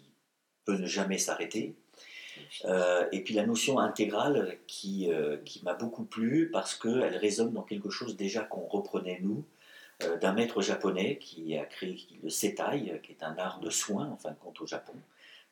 peut 0.64 0.76
ne 0.76 0.86
jamais 0.86 1.18
s'arrêter. 1.18 1.74
Euh, 2.64 3.06
et 3.12 3.22
puis 3.22 3.34
la 3.34 3.46
notion 3.46 3.78
intégrale 3.78 4.58
qui, 4.66 5.12
euh, 5.12 5.36
qui 5.44 5.62
m'a 5.64 5.74
beaucoup 5.74 6.04
plu 6.04 6.50
parce 6.50 6.74
qu'elle 6.74 7.16
résonne 7.16 7.52
dans 7.52 7.62
quelque 7.62 7.90
chose 7.90 8.16
déjà 8.16 8.42
qu'on 8.42 8.66
reprenait 8.66 9.20
nous, 9.22 9.44
euh, 10.02 10.16
d'un 10.18 10.32
maître 10.32 10.60
japonais 10.60 11.18
qui 11.18 11.56
a 11.56 11.64
créé 11.64 11.96
le 12.22 12.30
setai, 12.30 13.00
qui 13.02 13.12
est 13.12 13.22
un 13.22 13.36
art 13.38 13.60
de 13.60 13.70
soin, 13.70 14.08
en 14.10 14.16
fin 14.16 14.30
de 14.30 14.36
compte, 14.36 14.60
au 14.60 14.66
Japon, 14.66 14.94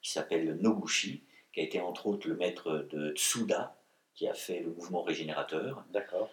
qui 0.00 0.10
s'appelle 0.10 0.58
Noguchi, 0.60 1.22
qui 1.52 1.60
a 1.60 1.62
été 1.62 1.80
entre 1.80 2.06
autres 2.06 2.28
le 2.28 2.36
maître 2.36 2.86
de 2.90 3.12
Tsuda, 3.12 3.76
qui 4.14 4.26
a 4.26 4.34
fait 4.34 4.60
le 4.60 4.70
mouvement 4.70 5.02
régénérateur. 5.02 5.84
D'accord. 5.92 6.30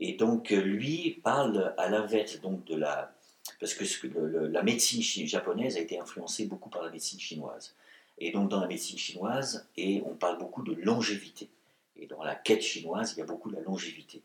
Euh, 0.00 0.04
et 0.04 0.12
donc 0.14 0.50
lui 0.50 1.20
parle 1.22 1.74
à 1.76 1.88
l'inverse 1.88 2.40
donc 2.40 2.64
de 2.64 2.76
la 2.76 3.12
parce 3.58 3.74
que, 3.74 4.06
la 4.48 4.62
médecine 4.62 5.02
japonaise 5.26 5.76
a 5.76 5.80
été 5.80 5.98
influencée 5.98 6.46
beaucoup 6.46 6.70
par 6.70 6.82
la 6.82 6.90
médecine 6.90 7.20
chinoise. 7.20 7.74
Et 8.18 8.32
donc 8.32 8.48
dans 8.48 8.60
la 8.60 8.66
médecine 8.66 8.98
chinoise, 8.98 9.68
et 9.76 10.02
on 10.06 10.14
parle 10.14 10.38
beaucoup 10.38 10.62
de 10.62 10.74
longévité. 10.74 11.48
Et 11.96 12.06
dans 12.06 12.22
la 12.22 12.34
quête 12.34 12.62
chinoise, 12.62 13.14
il 13.14 13.18
y 13.18 13.22
a 13.22 13.26
beaucoup 13.26 13.50
de 13.50 13.56
la 13.56 13.62
longévité. 13.62 14.22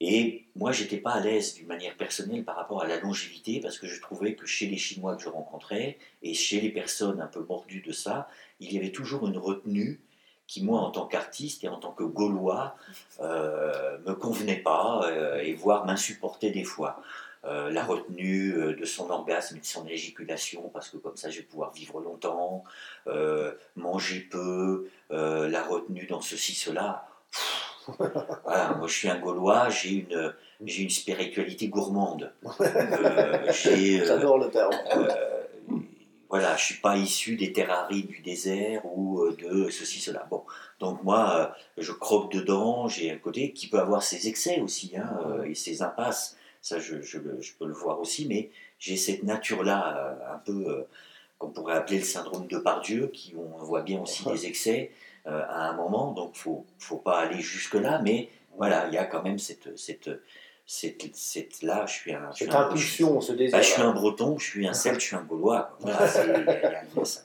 Et 0.00 0.46
moi, 0.54 0.70
j'étais 0.70 0.98
pas 0.98 1.12
à 1.12 1.20
l'aise 1.20 1.54
d'une 1.54 1.66
manière 1.66 1.96
personnelle 1.96 2.44
par 2.44 2.54
rapport 2.54 2.82
à 2.82 2.86
la 2.86 3.00
longévité 3.00 3.60
parce 3.60 3.78
que 3.78 3.88
je 3.88 4.00
trouvais 4.00 4.34
que 4.34 4.46
chez 4.46 4.66
les 4.66 4.76
Chinois 4.76 5.16
que 5.16 5.22
je 5.22 5.28
rencontrais 5.28 5.98
et 6.22 6.34
chez 6.34 6.60
les 6.60 6.70
personnes 6.70 7.20
un 7.20 7.26
peu 7.26 7.40
mordues 7.40 7.82
de 7.82 7.92
ça, 7.92 8.28
il 8.60 8.72
y 8.72 8.78
avait 8.78 8.92
toujours 8.92 9.26
une 9.26 9.38
retenue 9.38 10.00
qui, 10.48 10.64
moi, 10.64 10.80
en 10.80 10.90
tant 10.90 11.06
qu'artiste 11.06 11.62
et 11.62 11.68
en 11.68 11.76
tant 11.76 11.92
que 11.92 12.02
Gaulois, 12.02 12.74
euh, 13.20 13.98
me 14.06 14.14
convenait 14.14 14.56
pas 14.56 15.02
euh, 15.04 15.36
et 15.36 15.52
voire 15.52 15.84
m'insupportait 15.84 16.50
des 16.50 16.64
fois. 16.64 17.00
Euh, 17.44 17.70
la 17.70 17.84
retenue 17.84 18.74
de 18.74 18.84
son 18.84 19.10
orgasme 19.10 19.58
et 19.58 19.60
de 19.60 19.64
son 19.64 19.86
éjaculation, 19.86 20.70
parce 20.74 20.88
que 20.88 20.96
comme 20.96 21.16
ça 21.16 21.30
je 21.30 21.36
vais 21.36 21.44
pouvoir 21.44 21.72
vivre 21.72 22.00
longtemps, 22.00 22.64
manger 23.76 24.20
peu, 24.20 24.88
la 25.10 25.62
retenue 25.62 26.06
dans 26.06 26.20
ceci, 26.20 26.54
cela. 26.54 27.06
Pff, 27.30 27.68
Voilà, 28.44 28.74
moi 28.74 28.88
je 28.88 28.92
suis 28.92 29.08
un 29.08 29.18
Gaulois, 29.18 29.68
j'ai 29.70 29.90
une, 29.90 30.34
j'ai 30.64 30.82
une 30.82 30.90
spiritualité 30.90 31.68
gourmande. 31.68 32.32
J'adore 33.50 34.38
le 34.38 34.50
terme. 34.50 34.74
Voilà, 36.28 36.56
je 36.56 36.64
suis 36.64 36.74
pas 36.80 36.96
issu 36.96 37.36
des 37.36 37.52
terraries 37.52 38.02
du 38.04 38.20
désert 38.20 38.82
ou 38.84 39.22
euh, 39.22 39.36
de 39.36 39.70
ceci, 39.70 39.98
cela. 40.00 40.26
Bon, 40.30 40.44
donc 40.80 41.02
moi, 41.02 41.54
euh, 41.78 41.82
je 41.82 41.92
croque 41.92 42.32
dedans, 42.32 42.86
j'ai 42.88 43.10
un 43.10 43.16
côté 43.18 43.52
qui 43.52 43.68
peut 43.68 43.78
avoir 43.80 44.02
ses 44.02 44.28
excès 44.28 44.60
aussi, 44.60 44.92
hein, 44.96 45.18
euh, 45.26 45.44
et 45.44 45.54
ses 45.54 45.82
impasses. 45.82 46.36
Ça, 46.60 46.78
je, 46.78 47.00
je 47.02 47.18
le- 47.18 47.40
je 47.40 47.52
peux 47.58 47.66
le 47.66 47.72
voir 47.72 47.98
aussi, 48.00 48.26
mais 48.26 48.50
j'ai 48.78 48.96
cette 48.96 49.22
nature-là, 49.22 50.18
un 50.34 50.38
peu, 50.38 50.86
qu'on 51.38 51.48
pourrait 51.50 51.74
appeler 51.74 51.98
le 51.98 52.04
syndrome 52.04 52.46
de 52.48 52.58
Pardieu, 52.58 53.08
qui 53.08 53.34
on 53.36 53.64
voit 53.64 53.82
bien 53.82 54.00
aussi 54.02 54.24
des 54.24 54.46
excès 54.46 54.90
à 55.24 55.68
un 55.70 55.72
moment, 55.74 56.12
donc 56.12 56.34
faut, 56.34 56.64
faut 56.78 56.96
pas 56.96 57.18
aller 57.20 57.40
jusque-là, 57.40 58.00
mais 58.02 58.28
voilà, 58.56 58.88
il 58.88 58.94
y 58.94 58.98
a 58.98 59.04
quand 59.04 59.22
même 59.22 59.38
cette, 59.38 59.76
cette, 59.78 60.10
cette, 60.72 61.16
cette- 61.16 61.62
là, 61.62 61.86
je 61.86 61.92
suis 61.94 62.12
un, 62.12 62.30
je 62.30 62.36
suis 62.36 62.44
Cette 62.44 62.54
un- 62.54 62.66
impulsion, 62.66 63.20
ce 63.22 63.32
désir. 63.32 63.56
bah, 63.56 63.62
je 63.62 63.68
suis 63.70 63.80
un 63.80 63.92
breton, 63.92 64.38
je 64.38 64.44
suis 64.44 64.68
un 64.68 64.74
celte, 64.74 65.00
je 65.00 65.06
suis 65.06 65.16
un 65.16 65.22
gaulois. 65.22 65.74
Voilà, 65.80 66.06
c'est- 66.06 66.24
il 66.26 66.28
y 66.30 66.32
a- 66.50 66.84
il 66.92 66.96
y 66.98 67.00
a 67.00 67.04
ça. 67.06 67.22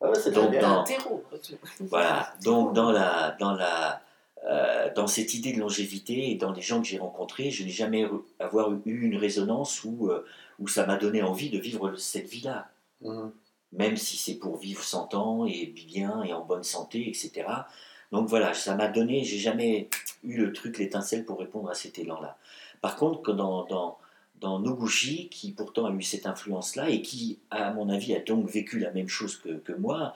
Ah 0.00 0.08
ouais, 0.08 0.14
c'est 0.18 0.30
Donc, 0.32 0.58
dans- 0.58 0.80
Un 0.80 0.84
terreau. 0.84 1.22
breton. 1.30 1.54
Voilà. 1.80 2.32
Donc 2.42 2.72
dans 2.72 2.90
la, 2.90 3.36
dans 3.38 3.52
la, 3.52 4.00
euh, 4.48 4.90
dans 4.96 5.06
cette 5.06 5.34
idée 5.34 5.52
de 5.52 5.60
longévité 5.60 6.30
et 6.30 6.34
dans 6.36 6.50
les 6.52 6.62
gens 6.62 6.80
que 6.80 6.88
j'ai 6.88 6.98
rencontrés, 6.98 7.50
je 7.50 7.62
n'ai 7.62 7.70
jamais 7.70 8.04
re- 8.06 8.22
avoir 8.40 8.72
eu 8.86 9.02
une 9.02 9.16
résonance 9.18 9.84
où, 9.84 10.08
euh, 10.08 10.24
où 10.58 10.66
ça 10.66 10.86
m'a 10.86 10.96
donné 10.96 11.22
envie 11.22 11.50
de 11.50 11.58
vivre 11.58 11.94
cette 11.96 12.26
vie-là. 12.26 12.68
Mhm. 13.02 13.32
Même 13.72 13.96
si 13.98 14.16
c'est 14.16 14.34
pour 14.36 14.56
vivre 14.56 14.82
100 14.82 15.12
ans 15.14 15.44
et 15.46 15.66
bien 15.66 16.22
et 16.24 16.32
en 16.32 16.44
bonne 16.44 16.64
santé, 16.64 17.06
etc. 17.08 17.44
Donc 18.12 18.28
voilà, 18.28 18.54
ça 18.54 18.74
m'a 18.74 18.88
donné, 18.88 19.24
j'ai 19.24 19.38
jamais 19.38 19.88
eu 20.24 20.36
le 20.38 20.52
truc, 20.52 20.78
l'étincelle 20.78 21.24
pour 21.24 21.38
répondre 21.38 21.70
à 21.70 21.74
cet 21.74 21.98
élan-là. 21.98 22.36
Par 22.82 22.96
contre, 22.96 23.22
que 23.22 23.30
dans, 23.30 23.64
dans, 23.64 23.96
dans 24.40 24.58
Noguchi, 24.58 25.28
qui 25.30 25.52
pourtant 25.52 25.86
a 25.86 25.90
eu 25.92 26.02
cette 26.02 26.26
influence-là 26.26 26.90
et 26.90 27.00
qui, 27.00 27.38
à 27.50 27.72
mon 27.72 27.88
avis, 27.88 28.14
a 28.14 28.20
donc 28.20 28.46
vécu 28.50 28.78
la 28.78 28.90
même 28.90 29.08
chose 29.08 29.36
que, 29.36 29.54
que 29.54 29.72
moi, 29.72 30.12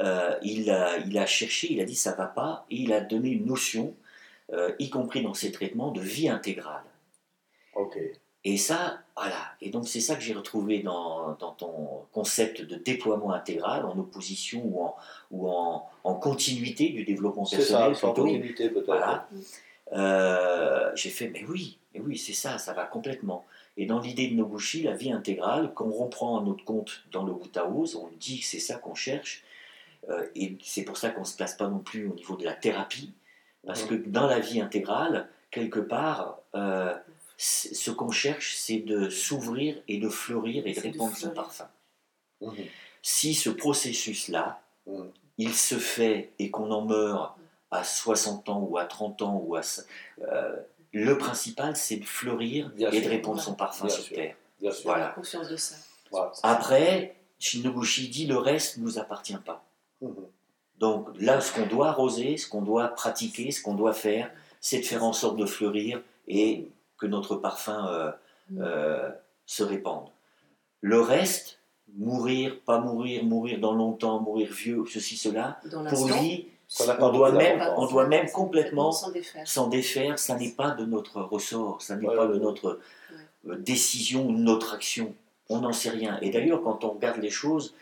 euh, 0.00 0.34
il, 0.42 0.70
a, 0.70 0.96
il 0.98 1.16
a 1.18 1.26
cherché, 1.26 1.72
il 1.72 1.80
a 1.80 1.84
dit 1.84 1.94
ça 1.94 2.12
va 2.14 2.26
pas, 2.26 2.66
et 2.70 2.76
il 2.76 2.92
a 2.92 3.00
donné 3.00 3.28
une 3.30 3.46
notion, 3.46 3.94
euh, 4.52 4.72
y 4.78 4.90
compris 4.90 5.22
dans 5.22 5.34
ses 5.34 5.52
traitements, 5.52 5.90
de 5.92 6.00
vie 6.00 6.28
intégrale. 6.28 6.84
Ok. 7.74 7.98
Et 8.44 8.56
ça, 8.58 9.00
voilà. 9.16 9.42
Et 9.60 9.70
donc 9.70 9.88
c'est 9.88 10.00
ça 10.00 10.14
que 10.14 10.22
j'ai 10.22 10.32
retrouvé 10.32 10.80
dans, 10.80 11.32
dans 11.40 11.52
ton 11.52 12.02
concept 12.12 12.62
de 12.62 12.76
déploiement 12.76 13.32
intégral, 13.32 13.84
en 13.84 13.98
opposition 13.98 14.62
ou 14.64 14.82
en, 14.84 14.96
ou 15.32 15.50
en, 15.50 15.86
en 16.04 16.14
continuité 16.14 16.90
du 16.90 17.04
développement 17.04 17.44
C'est 17.44 17.60
ça, 17.60 17.88
personnel 17.88 18.14
plutôt. 18.14 18.14
continuité 18.14 18.70
peut-être. 18.70 18.86
Voilà. 18.86 19.28
Euh, 19.92 20.90
j'ai 20.94 21.10
fait, 21.10 21.28
mais 21.28 21.44
oui, 21.48 21.78
mais 21.96 22.04
oui, 22.04 22.18
c'est 22.18 22.32
ça, 22.32 22.58
ça 22.58 22.72
va 22.72 22.84
complètement. 22.84 23.46
Et 23.76 23.86
dans 23.86 24.00
l'idée 24.00 24.28
de 24.28 24.34
Nobushi, 24.34 24.82
la 24.82 24.94
vie 24.94 25.12
intégrale, 25.12 25.72
qu'on 25.74 25.90
reprend 25.90 26.38
à 26.38 26.44
notre 26.44 26.64
compte 26.64 27.02
dans 27.12 27.24
le 27.24 27.32
Wutaos, 27.32 27.96
on 27.96 28.08
dit 28.18 28.40
que 28.40 28.46
c'est 28.46 28.58
ça 28.58 28.76
qu'on 28.76 28.94
cherche, 28.94 29.44
euh, 30.08 30.26
et 30.34 30.56
c'est 30.62 30.84
pour 30.84 30.96
ça 30.96 31.10
qu'on 31.10 31.20
ne 31.20 31.26
se 31.26 31.36
place 31.36 31.56
pas 31.56 31.68
non 31.68 31.78
plus 31.78 32.06
au 32.06 32.14
niveau 32.14 32.36
de 32.36 32.44
la 32.44 32.54
thérapie, 32.54 33.12
parce 33.66 33.82
que 33.82 33.94
dans 33.94 34.26
la 34.26 34.38
vie 34.38 34.60
intégrale, 34.60 35.28
quelque 35.50 35.80
part, 35.80 36.38
euh, 36.54 36.94
ce 37.36 37.90
qu'on 37.90 38.10
cherche, 38.10 38.54
c'est 38.56 38.78
de 38.78 39.08
s'ouvrir 39.08 39.76
et 39.88 39.98
de 39.98 40.08
fleurir 40.08 40.66
et 40.66 40.72
de 40.72 40.80
répandre 40.80 41.16
son 41.16 41.30
parfum. 41.30 41.68
Mhm. 42.40 42.54
Si 43.02 43.34
ce 43.34 43.50
processus-là, 43.50 44.62
Mhm. 44.86 45.10
il 45.38 45.54
se 45.54 45.76
fait 45.76 46.32
et 46.38 46.50
qu'on 46.50 46.70
en 46.70 46.82
meurt 46.82 47.36
à 47.70 47.82
60 47.82 48.48
ans 48.48 48.60
ou 48.60 48.78
à 48.78 48.84
30 48.84 49.22
ans, 49.22 49.42
ou 49.44 49.56
à, 49.56 49.62
euh, 50.22 50.56
le 51.04 51.18
principal, 51.18 51.76
c'est 51.76 51.96
de 51.96 52.04
fleurir 52.04 52.70
Bien 52.70 52.90
et 52.90 53.00
de 53.00 53.08
répandre 53.08 53.40
son 53.40 53.54
parfum 53.54 53.86
Bien 53.86 53.94
sur 53.94 54.04
sûr. 54.04 54.16
Terre. 54.16 54.34
Bien 54.60 54.70
sûr. 54.70 54.84
Voilà. 54.84 55.08
conscience 55.08 55.48
de 55.48 55.56
ça. 55.56 55.74
Voilà. 56.10 56.32
Après, 56.42 57.16
Shinobushi 57.38 58.08
dit 58.08 58.26
le 58.26 58.38
reste 58.38 58.78
ne 58.78 58.84
nous 58.84 58.98
appartient 58.98 59.36
pas. 59.44 59.64
Mhm. 60.00 60.14
Donc 60.78 61.08
là, 61.18 61.40
ce 61.40 61.52
qu'on 61.54 61.66
doit 61.66 61.88
arroser, 61.88 62.36
ce 62.36 62.48
qu'on 62.48 62.62
doit 62.62 62.88
pratiquer, 62.88 63.50
ce 63.50 63.62
qu'on 63.62 63.74
doit 63.74 63.92
faire, 63.94 64.30
c'est 64.60 64.78
de 64.80 64.84
faire 64.84 65.04
en 65.04 65.12
sorte 65.12 65.36
de 65.36 65.46
fleurir 65.46 66.02
et 66.28 66.68
que 66.98 67.06
notre 67.06 67.36
parfum 67.36 67.86
euh, 67.88 68.10
Mm. 68.48 68.60
euh, 68.62 69.10
se 69.44 69.64
répande. 69.64 70.06
Le 70.80 71.00
reste, 71.00 71.58
mourir, 71.96 72.60
pas 72.64 72.78
mourir, 72.78 73.24
mourir 73.24 73.58
dans 73.58 73.74
longtemps, 73.74 74.20
mourir 74.20 74.52
vieux, 74.52 74.84
ceci, 74.88 75.16
cela, 75.16 75.58
Dans 75.64 75.84
pour 75.84 76.06
lui, 76.08 76.48
on 76.80 77.10
doit 77.12 77.32
même, 77.32 77.58
d'importance. 77.58 77.84
on 77.88 77.92
doit 77.92 78.06
même 78.06 78.30
complètement 78.30 78.92
s'en 78.92 79.68
défaire. 79.68 80.18
ça 80.18 80.36
n'est 80.36 80.50
pas 80.52 80.70
de 80.72 80.84
notre 80.84 81.20
ressort, 81.22 81.82
ça 81.82 81.96
n'est 81.96 82.06
Ouais, 82.06 82.16
pas 82.16 82.26
ouais, 82.26 82.34
de 82.34 82.38
notre 82.38 82.80
euh, 83.48 83.56
décision 83.56 84.26
ou 84.26 84.32
de 84.32 84.38
notre 84.38 84.74
action. 84.74 85.14
On 85.48 85.60
n'en 85.60 85.72
sait 85.72 85.90
rien. 85.90 86.18
Et 86.22 86.30
d'ailleurs, 86.30 86.62
quand 86.62 86.84
on 86.84 86.90
regarde 86.90 87.20
les 87.20 87.30
choses, 87.30 87.74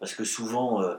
parce 0.00 0.14
que 0.14 0.24
souvent, 0.24 0.82
euh, 0.82 0.94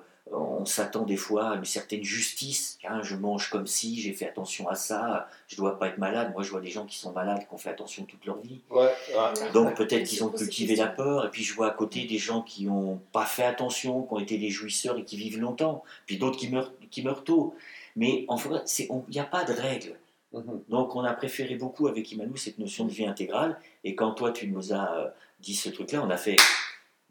on 0.65 0.67
s'attend 0.67 1.03
des 1.03 1.15
fois 1.15 1.49
à 1.51 1.55
une 1.57 1.65
certaine 1.65 2.03
justice. 2.03 2.77
Tiens, 2.79 3.03
je 3.03 3.15
mange 3.15 3.51
comme 3.51 3.67
si, 3.67 4.01
j'ai 4.01 4.13
fait 4.13 4.25
attention 4.27 4.67
à 4.67 4.73
ça, 4.73 5.29
je 5.47 5.53
ne 5.55 5.57
dois 5.57 5.77
pas 5.77 5.89
être 5.89 5.99
malade. 5.99 6.31
Moi, 6.33 6.41
je 6.41 6.49
vois 6.49 6.59
des 6.59 6.71
gens 6.71 6.87
qui 6.87 6.97
sont 6.97 7.11
malades, 7.11 7.41
qui 7.47 7.53
ont 7.53 7.57
fait 7.59 7.69
attention 7.69 8.03
toute 8.05 8.25
leur 8.25 8.37
vie. 8.39 8.61
Ouais, 8.71 8.85
ouais. 8.87 9.51
Donc 9.53 9.75
peut-être 9.75 10.05
qu'ils 10.09 10.23
ont 10.23 10.29
cultivé 10.29 10.75
la 10.75 10.87
peur, 10.87 11.23
et 11.27 11.29
puis 11.29 11.43
je 11.43 11.53
vois 11.53 11.67
à 11.67 11.69
côté 11.71 12.05
des 12.05 12.17
gens 12.17 12.41
qui 12.41 12.65
n'ont 12.65 12.99
pas 13.13 13.25
fait 13.27 13.43
attention, 13.43 14.01
qui 14.01 14.13
ont 14.13 14.19
été 14.19 14.39
des 14.39 14.49
jouisseurs 14.49 14.97
et 14.97 15.03
qui 15.03 15.17
vivent 15.17 15.39
longtemps, 15.39 15.83
puis 16.07 16.17
d'autres 16.17 16.39
qui 16.39 16.49
meurent, 16.49 16.73
qui 16.89 17.03
meurent 17.03 17.23
tôt. 17.23 17.53
Mais 17.95 18.25
en 18.27 18.37
fait, 18.37 18.49
c'est- 18.65 18.87
on- 18.89 19.05
il 19.07 19.11
n'y 19.13 19.19
a 19.19 19.23
pas 19.25 19.43
de 19.43 19.53
règle. 19.53 19.93
Mhm. 20.33 20.63
Donc 20.67 20.95
on 20.95 21.03
a 21.03 21.13
préféré 21.13 21.53
beaucoup 21.55 21.87
avec 21.87 22.11
Imanu 22.11 22.37
cette 22.37 22.57
notion 22.57 22.85
de 22.85 22.91
vie 22.91 23.05
intégrale, 23.05 23.59
et 23.83 23.93
quand 23.93 24.13
toi 24.13 24.31
tu 24.31 24.47
nous 24.47 24.73
as 24.73 24.95
euh, 24.97 25.07
dit 25.39 25.53
ce 25.55 25.69
truc-là, 25.69 26.01
on 26.03 26.09
a 26.09 26.17
fait, 26.17 26.37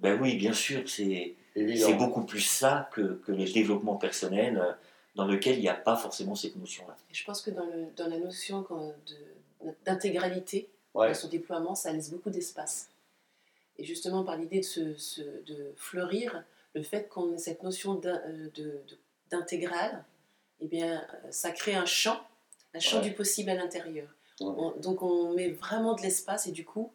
ben 0.01 0.21
oui, 0.21 0.35
bien 0.35 0.53
sûr, 0.53 0.83
c'est. 0.89 1.35
C'est 1.55 1.95
beaucoup 1.95 2.23
plus 2.25 2.41
ça 2.41 2.89
que, 2.93 3.21
que 3.25 3.33
le 3.33 3.45
développement 3.53 3.97
personnel, 3.97 4.59
euh, 4.59 4.73
dans 5.15 5.27
lequel 5.27 5.57
il 5.59 5.61
n'y 5.61 5.69
a 5.69 5.75
pas 5.75 5.97
forcément 5.97 6.35
cette 6.35 6.57
notion-là. 6.57 6.97
Je 7.13 7.25
pense 7.25 7.41
que 7.43 7.51
dans, 7.51 7.67
le- 7.67 7.87
dans 7.97 8.09
la 8.09 8.19
notion 8.19 8.65
d'intégralité, 9.85 10.69
Ouais. 10.95 11.09
dans 11.09 11.15
son 11.15 11.29
déploiement, 11.29 11.75
ça 11.75 11.93
laisse 11.93 12.11
beaucoup 12.11 12.31
d'espace. 12.31 12.89
Et 13.79 13.85
justement, 13.85 14.23
par 14.23 14.37
l'idée 14.37 14.59
de, 14.61 14.65
se- 14.65 14.95
se- 14.97 15.21
de 15.21 15.73
fleurir, 15.77 16.45
le 16.75 16.83
fait 16.83 17.09
qu'on 17.09 17.35
ait 17.35 17.39
cette 17.39 17.63
notion 17.65 18.01
euh, 18.05 18.49
d'intégrale, 19.31 20.05
eh 20.61 20.67
bien, 20.69 21.03
euh, 21.25 21.31
ça 21.31 21.51
crée 21.51 21.75
un 21.75 21.87
champ, 21.87 22.21
un 22.75 22.79
champ 22.81 22.99
Ouais. 22.99 23.09
du 23.09 23.13
possible 23.13 23.51
à 23.51 23.55
l'intérieur. 23.55 24.09
Ouais. 24.41 24.73
Donc, 24.81 25.03
on 25.03 25.33
met 25.35 25.51
vraiment 25.51 25.95
de 25.95 26.03
l'espace 26.03 26.47
et 26.47 26.53
du 26.53 26.65
coup, 26.65 26.93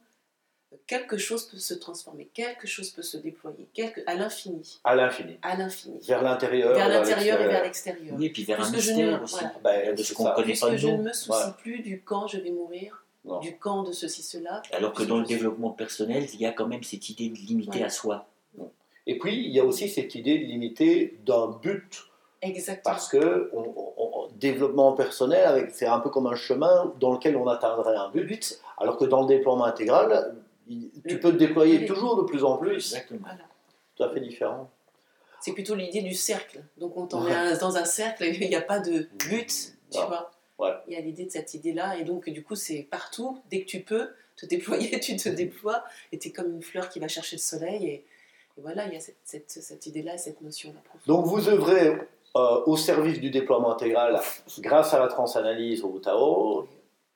quelque 0.87 1.17
chose 1.17 1.45
peut 1.47 1.57
se 1.57 1.73
transformer, 1.73 2.29
quelque 2.33 2.67
chose 2.67 2.89
peut 2.91 3.01
se 3.01 3.17
déployer, 3.17 3.67
quelque, 3.73 4.01
à 4.07 4.15
l'infini, 4.15 4.79
À 4.83 4.95
l'infini. 4.95 5.37
à 5.41 5.55
l'infini, 5.55 5.99
Vers 6.07 6.21
l'intérieur. 6.23 6.73
vers 6.75 6.87
et 6.87 6.93
l'intérieur 6.93 7.41
et 7.41 7.47
vers 7.47 7.63
l'extérieur. 7.63 8.15
Oui, 8.17 8.25
et 8.27 8.29
puis 8.29 8.43
vers 8.43 8.59
un 8.59 8.71
Puisque 8.71 8.85
je 8.87 8.91
ne- 8.91 8.97
mystère 8.97 9.23
aussi, 9.23 9.35
voilà. 9.35 9.53
Ben, 9.63 9.91
de 9.91 9.97
c'est 9.97 10.03
ce 10.03 10.13
qu'on 10.13 10.23
ça. 10.25 10.31
connaît 10.31 10.45
pas 10.45 10.51
Puisque 10.51 10.69
le 10.71 10.77
je 10.77 10.87
ne 10.87 10.97
me 11.03 11.13
soucie 11.13 11.27
Voilà. 11.29 11.55
plus 11.61 11.79
du 11.79 12.01
quand 12.03 12.27
je 12.27 12.37
vais 12.39 12.51
mourir, 12.51 13.03
Non. 13.25 13.39
du 13.39 13.57
quand 13.57 13.83
de 13.83 13.91
ceci, 13.91 14.21
cela. 14.23 14.61
Alors 14.71 14.93
que 14.93 15.03
dans 15.03 15.17
le 15.17 15.25
développement 15.25 15.71
personnel, 15.71 16.27
il 16.33 16.39
y 16.39 16.45
a 16.45 16.51
quand 16.51 16.67
même 16.67 16.83
cette 16.83 17.09
idée 17.09 17.29
de 17.29 17.35
limiter 17.37 17.79
Ouais. 17.79 17.85
à 17.85 17.89
soi. 17.89 18.25
Et 19.07 19.17
puis, 19.17 19.33
il 19.35 19.51
y 19.51 19.59
a 19.59 19.65
aussi 19.65 19.89
cette 19.89 20.13
idée 20.13 20.37
de 20.37 20.45
limiter 20.45 21.17
d'un 21.25 21.47
but 21.47 22.05
Exactement. 22.41 22.93
Parce 22.93 23.09
que 23.09 23.49
on, 23.53 24.29
développement 24.35 24.93
personnel, 24.93 25.69
c'est 25.73 25.87
un 25.87 25.99
peu 25.99 26.09
comme 26.09 26.27
un 26.27 26.35
chemin 26.35 26.93
dans 27.01 27.11
lequel 27.11 27.35
on 27.35 27.45
atteindrait 27.47 27.97
un 27.97 28.09
but, 28.09 28.61
alors 28.77 28.95
que 28.95 29.03
dans 29.03 29.21
le 29.23 29.27
déploiement 29.27 29.65
intégral, 29.65 30.35
il- 30.69 30.91
tu 31.07 31.19
peux 31.19 31.31
te 31.31 31.37
déployer 31.37 31.85
toujours 31.85 32.15
de 32.17 32.23
plus 32.23 32.43
en 32.43 32.57
plus. 32.57 32.75
Exactement. 32.75 33.19
Voilà. 33.23 33.43
Tout 33.95 34.03
à 34.03 34.13
fait 34.13 34.19
différent. 34.21 34.69
C'est 35.41 35.53
plutôt 35.53 35.75
l'idée 35.75 36.01
du 36.01 36.13
cercle. 36.13 36.61
Donc 36.77 36.95
on 36.97 37.05
t'en 37.07 37.23
Ouais. 37.23 37.29
met 37.31 37.35
un- 37.35 37.57
dans 37.57 37.77
un 37.77 37.85
cercle, 37.85 38.23
il 38.25 38.47
n'y 38.47 38.55
a 38.55 38.61
pas 38.61 38.79
de 38.79 39.07
but, 39.25 39.73
tu 39.91 39.97
Non. 39.97 40.07
vois. 40.07 40.31
Ouais. 40.59 40.73
Il 40.87 40.93
y 40.93 40.97
a 40.97 41.01
l'idée 41.01 41.25
de 41.25 41.31
cette 41.31 41.53
idée-là, 41.53 41.97
et 41.97 42.03
donc 42.03 42.29
du 42.29 42.43
coup 42.43 42.55
c'est 42.55 42.83
partout. 42.89 43.39
Dès 43.49 43.61
que 43.61 43.65
tu 43.65 43.79
peux 43.81 44.09
te 44.35 44.45
déployer, 44.45 44.99
tu 44.99 45.15
te 45.15 45.29
déploies, 45.29 45.83
et 46.11 46.19
tu 46.19 46.27
es 46.27 46.31
comme 46.31 46.51
une 46.53 46.61
fleur 46.61 46.89
qui 46.89 46.99
va 46.99 47.07
chercher 47.07 47.37
le 47.37 47.41
soleil. 47.41 47.85
Et, 47.87 47.93
et 48.57 48.61
voilà, 48.61 48.85
il 48.87 48.93
y 48.93 48.97
a 48.97 48.99
cette, 48.99 49.15
cette, 49.23 49.49
cette 49.49 49.85
idée-là, 49.85 50.17
cette 50.17 50.41
notion-là. 50.41 50.79
Donc 51.07 51.25
vous 51.25 51.47
œuvrez 51.47 51.95
euh, 52.35 52.61
au 52.65 52.75
service 52.77 53.19
du 53.21 53.31
déploiement 53.31 53.71
intégral 53.71 54.19
grâce 54.59 54.93
à 54.93 54.99
la 54.99 55.07
transanalyse 55.07 55.83
au 55.83 55.97
Tao. 55.99 56.67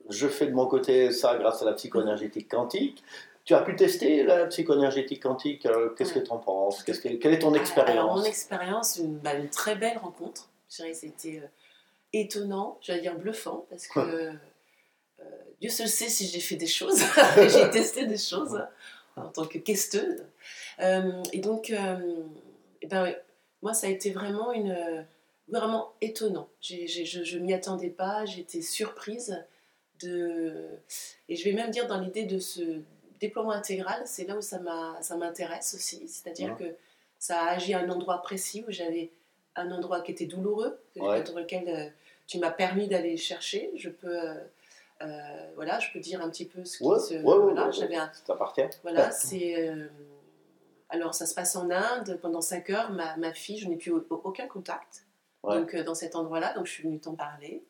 Je 0.10 0.28
fais 0.28 0.48
de 0.48 0.54
mon 0.54 0.66
côté 0.66 1.12
ça 1.12 1.38
grâce 1.38 1.62
à 1.62 1.66
la 1.66 1.74
psychoénergétique 1.74 2.50
quantique. 2.50 3.04
Tu 3.46 3.54
as 3.54 3.62
pu 3.62 3.76
tester 3.76 4.24
la 4.24 4.46
psychoénergétique 4.46 5.24
quantique. 5.24 5.66
euh, 5.66 5.90
Qu'est-ce 5.98 6.14
que 6.14 6.20
tu 6.20 6.32
en 6.32 6.38
penses? 6.38 6.84
Qu'est-ce 6.84 7.02
que- 7.02 7.10
Quelle 7.10 7.34
est 7.34 7.40
ton 7.40 7.54
Alors, 7.54 8.16
mon 8.16 8.24
expérience 8.24 8.28
expérience, 8.28 8.98
une, 8.98 9.18
bah, 9.20 9.34
une 9.34 9.50
très 9.50 9.76
belle 9.76 9.98
rencontre. 9.98 10.50
C'était 10.70 11.40
euh, 11.44 11.48
étonnant, 12.14 12.78
j'allais 12.82 13.02
dire 13.02 13.16
bluffant, 13.16 13.66
parce 13.70 13.88
que 13.88 14.00
euh, 14.00 14.32
Dieu 15.62 15.70
seul 15.70 15.88
sait 15.88 16.10
si 16.10 16.28
j'ai 16.28 16.40
fait 16.40 16.56
des 16.56 16.68
choses. 16.68 17.04
j'ai 17.38 17.70
testé 17.70 18.06
des 18.06 18.18
choses 18.18 18.60
en 19.16 19.28
tant 19.28 19.46
que 19.46 19.58
questeuse. 19.60 20.24
Euh, 20.80 21.22
et 21.34 21.40
donc, 21.40 21.72
ben, 22.90 23.16
moi, 23.62 23.74
ça 23.74 23.88
a 23.88 23.90
été 23.90 24.12
vraiment 24.12 24.52
une, 24.54 25.06
vraiment 25.50 25.94
étonnant. 26.02 26.48
Je 26.62 27.38
ne 27.38 27.44
m'y 27.44 27.54
attendais 27.54 27.90
pas, 27.90 28.26
j'étais 28.26 28.62
surprise. 28.62 29.44
De... 30.02 30.66
Et 31.30 31.36
je 31.36 31.44
vais 31.46 31.54
même 31.54 31.70
dire 31.72 31.88
dans 31.88 32.00
l'idée 32.00 32.26
de 32.26 32.40
ce 32.40 32.62
déploiement 33.20 33.52
intégral, 33.52 34.02
c'est 34.06 34.26
là 34.26 34.36
où 34.38 34.42
ça 34.42 34.60
m'intéresse 35.18 35.74
aussi. 35.76 36.08
C'est-à-dire 36.08 36.56
Ouais. 36.60 36.70
que 36.70 36.76
ça 37.20 37.42
a 37.42 37.50
agi 37.52 37.74
à 37.74 37.80
un 37.80 37.90
endroit 37.90 38.22
précis 38.22 38.64
où 38.68 38.72
j'avais 38.72 39.12
un 39.56 39.72
endroit 39.72 40.02
qui 40.02 40.12
était 40.12 40.26
douloureux, 40.26 40.80
Ouais. 40.96 41.24
dans 41.24 41.36
lequel 41.38 41.68
euh, 41.70 41.90
tu 42.28 42.40
m'as 42.40 42.52
permis 42.52 42.88
d'aller 42.88 43.18
chercher. 43.18 43.72
Je 43.76 43.90
peux, 43.90 44.08
euh, 44.30 44.36
euh, 45.02 45.52
voilà, 45.56 45.80
je 45.80 45.92
peux 45.92 46.00
dire 46.00 46.22
un 46.22 46.30
petit 46.30 46.46
peu 46.46 46.64
ce 46.66 46.78
qui 46.80 46.84
Ouais, 46.84 47.00
se. 47.00 47.16
voilà, 47.22 47.70
j'avais 47.72 47.96
un- 47.98 48.12
ça 48.14 48.22
t'appartient. 48.26 48.62
voilà, 48.84 49.12
c'est. 49.12 49.72
alors, 50.90 51.14
ça 51.16 51.26
se 51.26 51.34
passe 51.34 51.56
en 51.56 51.70
Inde. 51.72 52.20
Pendant 52.22 52.42
5 52.42 52.70
heures, 52.70 52.92
ma, 52.92 53.16
ma 53.18 53.34
fille, 53.34 53.58
je 53.58 53.68
n'ai 53.68 53.76
plus 53.78 53.92
au- 53.92 54.06
aucun 54.10 54.48
contact 54.48 55.06
donc, 55.44 55.76
dans 55.76 55.96
cet 55.96 56.16
endroit-là. 56.16 56.54
Donc, 56.54 56.66
je 56.68 56.72
suis 56.72 56.84
venue 56.84 57.00
t'en 57.00 57.16
parler. 57.16 57.64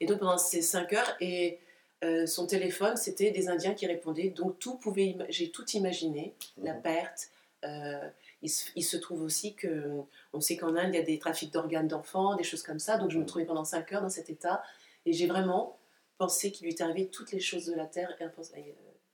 Et 0.00 0.06
donc, 0.06 0.18
pendant 0.20 0.38
ces 0.38 0.62
5 0.62 0.92
heures, 0.92 1.16
et 1.20 1.58
euh, 2.04 2.26
son 2.26 2.46
téléphone, 2.46 2.96
c'était 2.96 3.30
des 3.30 3.48
Indiens 3.48 3.74
qui 3.74 3.86
répondaient. 3.86 4.28
Donc, 4.30 4.58
tout 4.58 4.76
pouvait. 4.76 5.16
J'ai 5.28 5.50
tout 5.50 5.66
imaginé. 5.70 6.34
La 6.62 6.74
Mhm. 6.74 6.82
perte. 6.82 7.28
euh, 7.64 8.08
il, 8.42 8.50
se, 8.50 8.70
il 8.76 8.82
se 8.84 8.96
trouve 8.98 9.22
aussi 9.22 9.54
que. 9.54 9.90
On 10.32 10.40
sait 10.40 10.56
qu'en 10.56 10.76
Inde, 10.76 10.90
il 10.94 10.98
y 10.98 11.00
a 11.00 11.04
des 11.04 11.18
trafics 11.18 11.52
d'organes 11.52 11.88
d'enfants, 11.88 12.36
des 12.36 12.44
choses 12.44 12.62
comme 12.62 12.78
ça. 12.78 12.98
Donc, 12.98 13.10
je 13.10 13.16
me 13.16 13.22
Mhm. 13.22 13.26
trouvais 13.28 13.44
pendant 13.46 13.64
5 13.64 13.92
heures 13.92 14.02
dans 14.02 14.10
cet 14.10 14.28
état. 14.30 14.62
Et 15.06 15.12
j'ai 15.12 15.26
vraiment 15.26 15.76
pensé 16.18 16.52
qu'il 16.52 16.64
lui 16.66 16.72
était 16.72 16.84
arrivé 16.84 17.06
toutes 17.08 17.32
les 17.32 17.40
choses 17.40 17.66
de 17.66 17.74
la 17.74 17.86
terre 17.86 18.14
euh, 18.20 18.28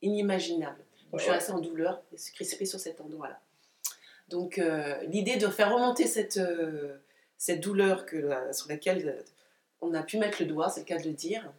inimaginables. 0.01 0.83
Donc, 1.11 1.19
je 1.19 1.23
suis 1.25 1.31
restée 1.33 1.51
en 1.53 1.59
douleur, 1.59 2.01
et 2.11 2.17
crispée 2.33 2.65
sur 2.65 2.79
cet 2.79 2.99
endroit-là. 3.01 3.39
Donc, 4.29 4.57
euh, 4.57 5.01
l'idée 5.03 5.37
de 5.37 5.47
faire 5.47 5.73
remonter 5.73 6.07
cette, 6.07 6.39
cette 7.37 7.59
douleur 7.61 8.05
que, 8.05 8.29
sur 8.51 8.67
laquelle 8.69 9.23
on 9.81 9.93
a 9.93 10.01
pu 10.03 10.17
mettre 10.17 10.41
le 10.41 10.47
doigt, 10.47 10.69
c'est 10.69 10.81
le 10.81 10.85
cas 10.85 10.97
de 10.97 11.03
le 11.07 11.13
dire, 11.13 11.51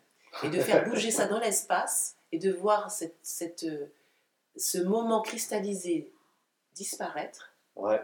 et 0.43 0.49
de 0.51 0.61
faire 0.61 0.85
bouger 0.89 1.11
ça 1.11 1.27
dans 1.27 1.39
l'espace, 1.39 2.17
et 2.33 2.39
de 2.39 2.51
voir 2.51 2.91
cette, 2.91 3.17
cette, 3.23 3.65
euh, 3.65 3.87
ce 4.57 4.79
moment 4.79 5.23
cristallisé 5.23 6.11
disparaître, 6.75 7.53
Ouais. 7.77 8.01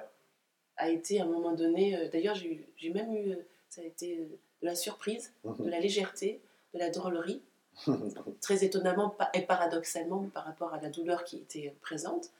a 0.76 0.88
été 0.90 1.20
à 1.20 1.24
un 1.24 1.26
moment 1.26 1.52
donné. 1.52 1.96
euh, 1.96 2.08
D'ailleurs, 2.08 2.34
j'ai 2.34 2.90
même 2.92 3.12
eu. 3.14 3.32
euh, 3.32 3.46
Ça 3.68 3.80
a 3.82 3.84
été 3.84 4.16
de 4.16 4.66
la 4.66 4.74
surprise, 4.74 5.32
de 5.44 5.68
la 5.70 5.78
légèreté, 5.80 6.40
de 6.74 6.78
la 6.80 6.90
drôlerie 6.90 7.40
très 8.40 8.64
étonnamment 8.64 9.16
et 9.32 9.42
paradoxalement 9.42 10.24
par 10.34 10.44
rapport 10.44 10.74
à 10.74 10.80
la 10.80 10.88
douleur 10.90 11.24
qui 11.24 11.36
était 11.38 11.72
présente. 11.80 12.30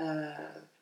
Euh, 0.00 0.32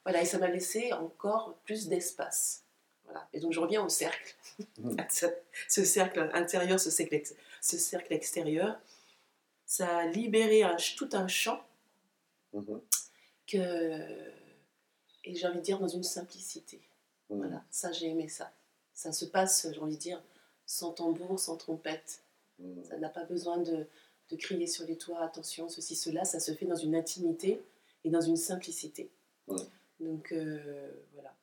voilà, 0.05 0.23
et 0.23 0.25
ça 0.25 0.39
m'a 0.39 0.47
laissé 0.49 0.93
encore 0.93 1.55
plus 1.65 1.89
d'espace. 1.89 2.63
Voilà. 3.05 3.27
Et 3.33 3.41
donc 3.41 3.53
je 3.53 3.59
reviens 3.61 3.85
au 3.85 3.89
cercle. 3.89 4.35
Mhm. 4.79 4.97
ce, 5.11 5.27
ce 5.69 5.85
cercle 5.85 6.31
intérieur, 6.33 6.79
ce 6.79 6.91
cercle, 6.91 7.21
ce 7.61 7.79
cercle 7.79 8.13
extérieur, 8.13 8.81
ça 9.67 9.99
a 9.99 10.07
libéré 10.07 10.63
un 10.63 10.77
tout 10.97 11.09
un 11.13 11.29
champ 11.29 11.61
Mhm. 12.53 12.81
que, 13.47 14.31
et 15.25 15.35
j'ai 15.35 15.47
envie 15.47 15.59
de 15.59 15.65
dire 15.65 15.79
dans 15.79 15.89
une 15.89 16.03
simplicité. 16.03 16.81
Mhm. 17.29 17.39
Voilà, 17.39 17.65
ça 17.71 17.93
j'ai 17.93 18.09
aimé 18.09 18.29
ça. 18.29 18.53
Ça 18.93 19.13
se 19.13 19.25
passe, 19.25 19.69
j'ai 19.73 19.81
envie 19.81 19.95
de 19.97 20.01
dire, 20.01 20.23
sans 20.67 20.93
tambour, 20.93 21.39
sans 21.39 21.57
trompette. 21.57 22.23
Mhm. 22.59 22.85
Ça 22.85 22.97
n'a 22.99 23.09
pas 23.09 23.25
besoin 23.25 23.59
de, 23.59 23.87
de 24.31 24.37
crier 24.37 24.67
sur 24.67 24.85
les 24.87 24.97
toits, 24.99 25.23
attention, 25.23 25.69
ceci, 25.69 25.95
cela. 25.97 26.25
Ça 26.25 26.41
se 26.41 26.53
fait 26.55 26.67
dans 26.67 26.77
une 26.77 26.95
intimité 26.97 27.63
et 28.05 28.11
dans 28.11 28.21
une 28.21 28.37
simplicité. 28.37 29.11
Ouais. 29.47 29.63
Donc 30.01 30.33
euh, 30.33 30.91
voilà. 31.13 31.35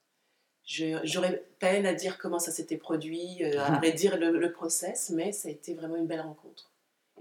J'aurais 0.67 1.43
peine 1.59 1.85
à 1.85 1.93
dire 1.93 2.17
comment 2.17 2.39
ça 2.39 2.51
s'était 2.51 2.75
produit, 2.77 3.37
euh, 3.41 3.59
à 3.59 3.79
redire 3.83 4.17
le, 4.17 4.31
le 4.37 4.51
process, 4.51 5.11
mais 5.15 5.31
ça 5.31 5.47
a 5.47 5.51
été 5.51 5.73
vraiment 5.73 5.95
une 5.95 6.07
belle 6.07 6.21
rencontre. 6.21 6.69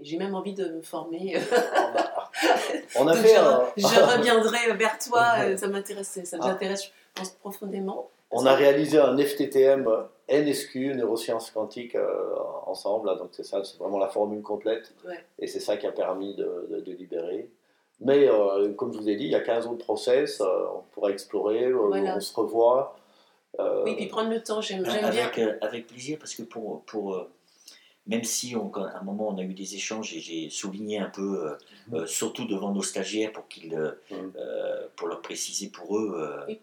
J'ai 0.01 0.17
même 0.17 0.35
envie 0.35 0.53
de 0.53 0.67
me 0.67 0.81
former. 0.81 1.37
Ah 1.73 1.91
bah, 1.93 2.29
on 2.99 3.07
a 3.07 3.13
fait 3.15 3.33
je, 3.35 3.39
un- 3.39 3.65
je 3.77 4.17
reviendrai 4.17 4.73
vers 4.73 4.99
toi, 4.99 5.23
euh, 5.39 5.57
ça 5.57 5.67
m'intéresse, 5.69 6.19
ça 6.23 6.37
Ah. 6.41 6.47
m'intéresse, 6.49 6.83
je 6.83 6.89
pense, 7.15 7.29
profondément. 7.31 8.09
On 8.29 8.45
a 8.45 8.53
réalisé 8.53 8.99
un 8.99 9.17
FTTM 9.17 9.87
NSQ, 10.29 10.93
neurosciences 10.95 11.49
quantiques, 11.49 11.95
euh, 11.95 12.35
ensemble. 12.65 13.07
là. 13.07 13.15
donc 13.15 13.29
c'est 13.31 13.45
ça, 13.45 13.63
c'est 13.63 13.77
vraiment 13.79 13.97
la 13.97 14.09
formule 14.09 14.41
complète. 14.43 14.93
Ouais. 15.07 15.23
Et 15.39 15.47
c'est 15.47 15.61
ça 15.61 15.77
qui 15.77 15.87
a 15.87 15.91
permis 15.93 16.35
de, 16.35 16.67
de- 16.69 16.81
de 16.81 16.91
libérer. 16.91 17.49
Mais 18.01 18.27
euh, 18.29 18.73
comme 18.73 18.93
je 18.93 18.99
vous 18.99 19.09
ai 19.09 19.15
dit, 19.15 19.23
il 19.23 19.31
y 19.31 19.35
a 19.35 19.39
15 19.39 19.65
autres 19.65 19.83
process, 19.85 20.41
euh, 20.41 20.45
on 20.75 20.81
pourra 20.91 21.09
explorer, 21.09 21.71
Voilà. 21.71 22.17
on 22.17 22.19
se 22.19 22.35
revoit. 22.35 22.95
Euh, 23.59 23.83
Oui, 23.83 23.95
puis 23.95 24.05
prendre 24.07 24.29
le 24.29 24.41
temps, 24.41 24.61
j'aime 24.61 24.83
bien. 24.83 25.03
Avec, 25.03 25.37
euh, 25.39 25.57
avec 25.61 25.87
plaisir, 25.87 26.17
parce 26.19 26.35
que 26.35 26.43
pour, 26.43 26.83
pour 26.83 27.15
euh, 27.15 27.29
même 28.05 28.23
si 28.23 28.55
on, 28.55 28.71
à 28.73 28.99
un 28.99 29.03
moment 29.03 29.27
on 29.29 29.37
a 29.37 29.43
eu 29.43 29.53
des 29.53 29.75
échanges 29.75 30.13
et 30.13 30.19
j'ai 30.19 30.49
souligné 30.49 30.99
un 30.99 31.09
peu, 31.09 31.57
euh, 31.93 32.05
surtout 32.05 32.45
devant 32.45 32.71
nos 32.71 32.81
stagiaires, 32.83 33.31
pour, 33.33 33.47
qu'ils, 33.47 33.73
euh, 33.75 34.87
pour 34.95 35.07
leur 35.07 35.21
préciser 35.21 35.69
pour 35.69 35.97
eux 35.97 36.13
euh, 36.47 36.55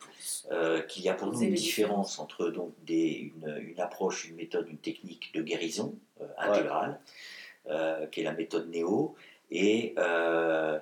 euh, 0.53 0.81
qu'il 0.83 1.03
y 1.05 1.09
a 1.09 1.15
pour 1.15 1.29
nous 1.33 1.43
une 1.43 1.55
différence 1.55 2.19
entre 2.19 2.49
donc, 2.49 2.73
des, 2.87 3.33
une, 3.35 3.59
une 3.69 3.81
approche, 3.81 4.27
une 4.29 4.37
méthode, 4.37 4.69
une 4.69 4.79
technique 4.79 5.35
de 5.35 5.43
guérison 5.43 5.95
euh, 6.21 6.27
intégrale, 6.39 7.01
euh, 7.67 8.07
qui 8.07 8.21
est 8.21 8.25
la 8.25 8.33
méthode 8.33 8.69
néo, 8.71 9.15
et, 9.51 9.95
euh, 9.99 10.79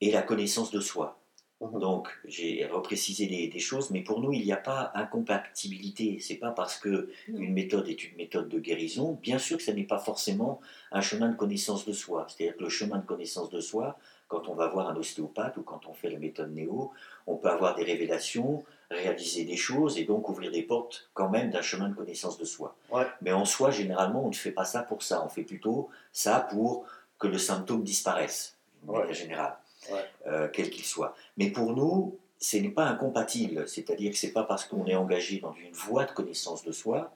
et 0.00 0.10
la 0.10 0.22
connaissance 0.22 0.70
de 0.70 0.80
soi. 0.80 1.19
Donc, 1.60 2.08
j'ai 2.24 2.64
reprécisé 2.66 3.26
des, 3.26 3.48
des 3.48 3.58
choses, 3.58 3.90
mais 3.90 4.00
pour 4.00 4.20
nous, 4.20 4.32
il 4.32 4.42
n'y 4.44 4.52
a 4.52 4.56
pas 4.56 4.92
incompatibilité. 4.94 6.18
C'est 6.20 6.36
pas 6.36 6.50
parce 6.52 6.78
que 6.78 7.10
Non. 7.28 7.38
une 7.40 7.52
méthode 7.52 7.88
est 7.88 8.02
une 8.04 8.16
méthode 8.16 8.48
de 8.48 8.58
guérison, 8.58 9.18
bien 9.22 9.38
sûr 9.38 9.58
que 9.58 9.62
ce 9.62 9.70
n'est 9.70 9.84
pas 9.84 9.98
forcément 9.98 10.60
un 10.90 11.00
chemin 11.02 11.28
de 11.28 11.36
connaissance 11.36 11.84
de 11.86 11.92
soi. 11.92 12.26
C'est-à-dire 12.28 12.56
que 12.56 12.62
le 12.62 12.68
chemin 12.70 12.98
de 12.98 13.04
connaissance 13.06 13.50
de 13.50 13.60
soi, 13.60 13.98
quand 14.28 14.48
on 14.48 14.54
va 14.54 14.68
voir 14.68 14.88
un 14.88 14.96
ostéopathe 14.96 15.56
ou 15.58 15.62
quand 15.62 15.86
on 15.86 15.92
fait 15.92 16.08
la 16.08 16.18
méthode 16.18 16.54
néo, 16.54 16.92
on 17.26 17.36
peut 17.36 17.48
avoir 17.50 17.74
des 17.74 17.84
révélations, 17.84 18.64
réaliser 18.90 19.44
des 19.44 19.56
choses 19.56 19.98
et 19.98 20.04
donc 20.04 20.28
ouvrir 20.28 20.50
des 20.50 20.62
portes 20.62 21.10
quand 21.14 21.28
même 21.28 21.50
d'un 21.50 21.62
chemin 21.62 21.88
de 21.88 21.94
connaissance 21.94 22.38
de 22.38 22.44
soi. 22.44 22.74
Ouais. 22.90 23.06
Mais 23.22 23.32
en 23.32 23.44
soi, 23.44 23.70
généralement, 23.70 24.24
on 24.24 24.28
ne 24.28 24.34
fait 24.34 24.52
pas 24.52 24.64
ça 24.64 24.82
pour 24.82 25.02
ça. 25.02 25.22
On 25.24 25.28
fait 25.28 25.42
plutôt 25.44 25.90
ça 26.12 26.40
pour 26.50 26.86
que 27.18 27.26
le 27.26 27.38
symptôme 27.38 27.82
disparaisse, 27.84 28.56
d'une 28.82 28.92
Ouais. 28.92 29.00
manière 29.00 29.14
générale, 29.14 29.56
Ouais. 29.90 30.04
euh, 30.26 30.48
quel 30.52 30.70
qu'il 30.70 30.84
soit. 30.84 31.14
Mais 31.36 31.50
pour 31.50 31.74
nous, 31.74 32.18
ce 32.38 32.56
n'est 32.58 32.68
pas 32.70 32.84
incompatible. 32.84 33.68
C'est-à-dire 33.68 34.10
que 34.12 34.16
ce 34.18 34.26
n'est 34.26 34.32
pas 34.32 34.44
parce 34.44 34.64
qu'on 34.64 34.86
est 34.86 34.94
engagé 34.94 35.38
dans 35.40 35.54
une 35.54 35.72
voie 35.72 36.04
de 36.04 36.12
connaissance 36.12 36.64
de 36.64 36.72
soi 36.72 37.12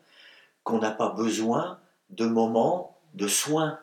qu'on 0.62 0.78
n'a 0.78 0.90
pas 0.90 1.10
besoin 1.10 1.78
de 2.10 2.26
moments 2.26 2.96
de 3.14 3.28
soins 3.28 3.78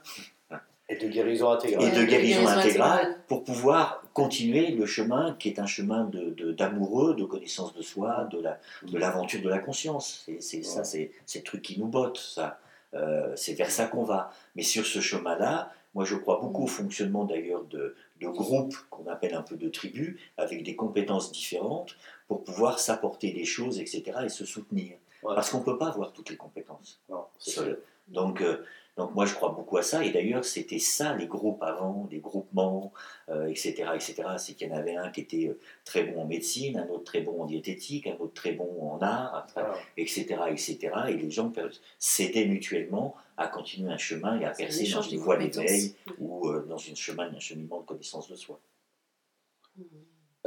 Et 0.90 0.96
de 0.98 1.08
guérison 1.08 1.52
intégrale. 1.52 1.88
et 1.88 1.92
de 2.00 2.04
guérison 2.06 2.48
intégrale 2.48 3.18
pour 3.28 3.44
pouvoir 3.44 4.04
continuer 4.14 4.72
le 4.72 4.86
chemin 4.86 5.36
qui 5.40 5.48
est 5.50 5.60
un 5.60 5.66
chemin 5.68 6.04
de- 6.06 6.32
de- 6.32 6.52
d'amoureux, 6.52 7.16
de, 7.16 7.24
connaissance 7.24 7.74
de 7.74 7.82
soi, 7.82 8.28
de 8.32 8.40
la- 8.42 8.60
de 8.84 8.98
l'aventure 8.98 9.42
de 9.42 9.48
la 9.50 9.60
conscience. 9.60 10.24
C'est 10.26 10.42
c'est 10.42 10.64
ça, 10.64 10.84
c'est 10.84 11.12
le 11.36 11.44
truc 11.44 11.62
qui 11.62 11.80
nous 11.80 11.88
botte, 11.88 12.18
ça. 12.18 12.60
Euh, 12.94 13.32
c'est 13.38 13.54
vers 13.54 13.72
ça 13.72 13.86
qu'on 13.86 14.04
va. 14.04 14.32
Mais 14.56 14.64
sur 14.64 14.86
ce 14.86 15.00
chemin-là, 15.00 15.72
moi 15.94 16.06
je 16.06 16.16
crois 16.16 16.40
beaucoup 16.40 16.64
au 16.64 16.68
fonctionnement 16.68 17.26
d'ailleurs 17.26 17.64
de, 17.66 17.96
de 18.20 18.28
groupes 18.28 18.76
qu'on 18.90 19.08
appelle 19.08 19.34
un 19.34 19.42
peu 19.42 19.56
de 19.56 19.70
tribus, 19.70 20.20
avec 20.38 20.64
des 20.64 20.76
compétences 20.76 21.32
différentes, 21.32 21.96
pour 22.28 22.44
pouvoir 22.44 22.80
s'apporter 22.80 23.32
des 23.32 23.46
choses, 23.46 23.80
etc., 23.80 24.04
et 24.26 24.30
se 24.30 24.46
soutenir. 24.46 24.98
Ouais. 25.24 25.36
Parce 25.36 25.50
qu'on 25.50 25.60
ne 25.60 25.64
peut 25.64 25.78
pas 25.78 25.90
avoir 25.90 26.14
toutes 26.14 26.30
les 26.30 26.38
compétences 26.38 27.00
Non, 27.10 27.26
seul. 27.38 27.82
Donc, 28.08 28.42
euh, 28.42 28.64
donc 28.98 29.16
moi 29.16 29.26
je 29.26 29.34
crois 29.34 29.50
beaucoup 29.50 29.78
à 29.78 29.84
ça. 29.84 30.04
Et 30.04 30.12
d'ailleurs 30.12 30.44
c'était 30.44 30.80
ça 30.80 31.16
les 31.16 31.28
groupes 31.28 31.64
avant, 31.64 32.08
les 32.12 32.20
groupements, 32.20 32.92
euh, 33.30 33.48
etc., 33.48 33.86
etc. 33.96 34.24
C'est 34.38 34.54
qu'il 34.54 34.68
y 34.68 34.72
en 34.72 34.76
avait 34.76 34.96
un 34.96 35.10
qui 35.10 35.22
était 35.22 35.48
euh, 35.48 35.60
très 35.86 36.04
bon 36.04 36.22
en 36.22 36.26
médecine, 36.26 36.78
un 36.78 36.88
autre 36.90 37.06
très 37.06 37.22
bon 37.22 37.42
en 37.42 37.46
diététique, 37.46 38.08
un 38.08 38.18
autre 38.20 38.34
très 38.34 38.52
bon 38.52 38.92
en 38.92 39.02
art, 39.02 39.48
Ah, 39.56 39.74
etc., 39.98 40.36
etc. 40.50 40.78
Et 41.10 41.14
les 41.14 41.32
gens 41.32 41.52
s'aider 42.00 42.46
mutuellement 42.46 43.16
à 43.38 43.48
continuer 43.48 43.92
un 43.92 43.98
chemin 43.98 44.40
et 44.40 44.46
à 44.46 44.52
un 44.52 44.54
percer 44.54 44.80
dans 44.80 44.84
échange 44.84 45.12
une 45.12 45.20
voie 45.20 45.38
d'éveil 45.38 45.96
ou 46.20 46.48
euh, 46.50 46.66
dans 46.68 46.78
un 46.78 46.96
chemin 46.96 47.30
d'un 47.30 47.40
cheminement 47.40 47.82
de 47.82 47.86
connaissance 47.86 48.30
de 48.30 48.36
soi. 48.36 48.60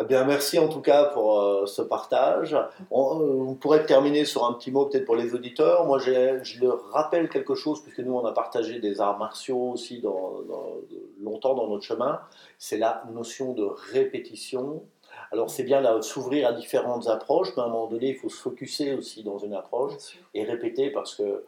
Eh 0.00 0.04
bien, 0.04 0.24
merci 0.24 0.58
en 0.58 0.68
tout 0.68 0.80
cas 0.80 1.04
pour 1.04 1.38
euh, 1.40 1.66
ce 1.66 1.80
partage. 1.80 2.56
On, 2.90 3.20
euh, 3.20 3.50
on 3.50 3.54
pourrait 3.54 3.86
terminer 3.86 4.24
sur 4.24 4.44
un 4.44 4.52
petit 4.54 4.72
mot 4.72 4.86
peut-être 4.86 5.04
pour 5.04 5.14
les 5.14 5.34
auditeurs. 5.34 5.86
Moi, 5.86 6.00
je 6.00 6.60
leur 6.60 6.90
rappelle 6.90 7.28
quelque 7.28 7.54
chose, 7.54 7.80
puisque 7.80 8.00
nous, 8.00 8.12
on 8.12 8.24
a 8.24 8.32
partagé 8.32 8.80
des 8.80 9.00
arts 9.00 9.18
martiaux 9.18 9.70
aussi 9.70 10.00
dans, 10.00 10.40
dans- 10.48 10.74
longtemps 11.20 11.54
dans 11.54 11.68
notre 11.68 11.84
chemin. 11.84 12.20
C'est 12.58 12.76
la 12.76 13.04
notion 13.12 13.52
de 13.52 13.62
répétition. 13.92 14.82
Alors, 15.30 15.48
c'est 15.48 15.62
bien 15.62 15.80
là, 15.80 15.94
de 15.94 16.00
s'ouvrir 16.00 16.48
à 16.48 16.52
différentes 16.52 17.06
approches, 17.06 17.50
mais 17.56 17.62
à 17.62 17.66
un 17.66 17.68
moment 17.68 17.86
donné, 17.86 18.08
il 18.08 18.16
faut 18.16 18.28
se 18.28 18.40
focuser 18.40 18.94
aussi 18.94 19.22
dans 19.22 19.38
une 19.38 19.54
approche 19.54 20.18
et 20.34 20.42
répéter 20.44 20.90
parce 20.90 21.14
que 21.14 21.22
euh, 21.22 21.44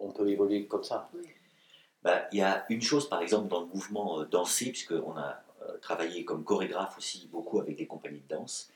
on 0.00 0.10
peut 0.10 0.28
évoluer 0.28 0.66
comme 0.66 0.82
ça. 0.82 1.08
Bah, 2.02 2.22
Il 2.32 2.40
y 2.40 2.42
a 2.42 2.64
une 2.68 2.82
chose, 2.82 3.08
par 3.08 3.22
exemple, 3.22 3.46
dans 3.46 3.60
le 3.60 3.66
mouvement 3.66 4.20
euh, 4.20 4.24
dansé, 4.24 4.70
puisqu'on 4.72 5.16
a 5.16 5.36
travaillé 5.78 6.24
comme 6.24 6.44
chorégraphe 6.44 6.96
aussi 6.98 7.28
beaucoup 7.32 7.60
avec 7.60 7.76
des 7.76 7.86
compagnies 7.86 8.22
de 8.28 8.34
danse. 8.36 8.70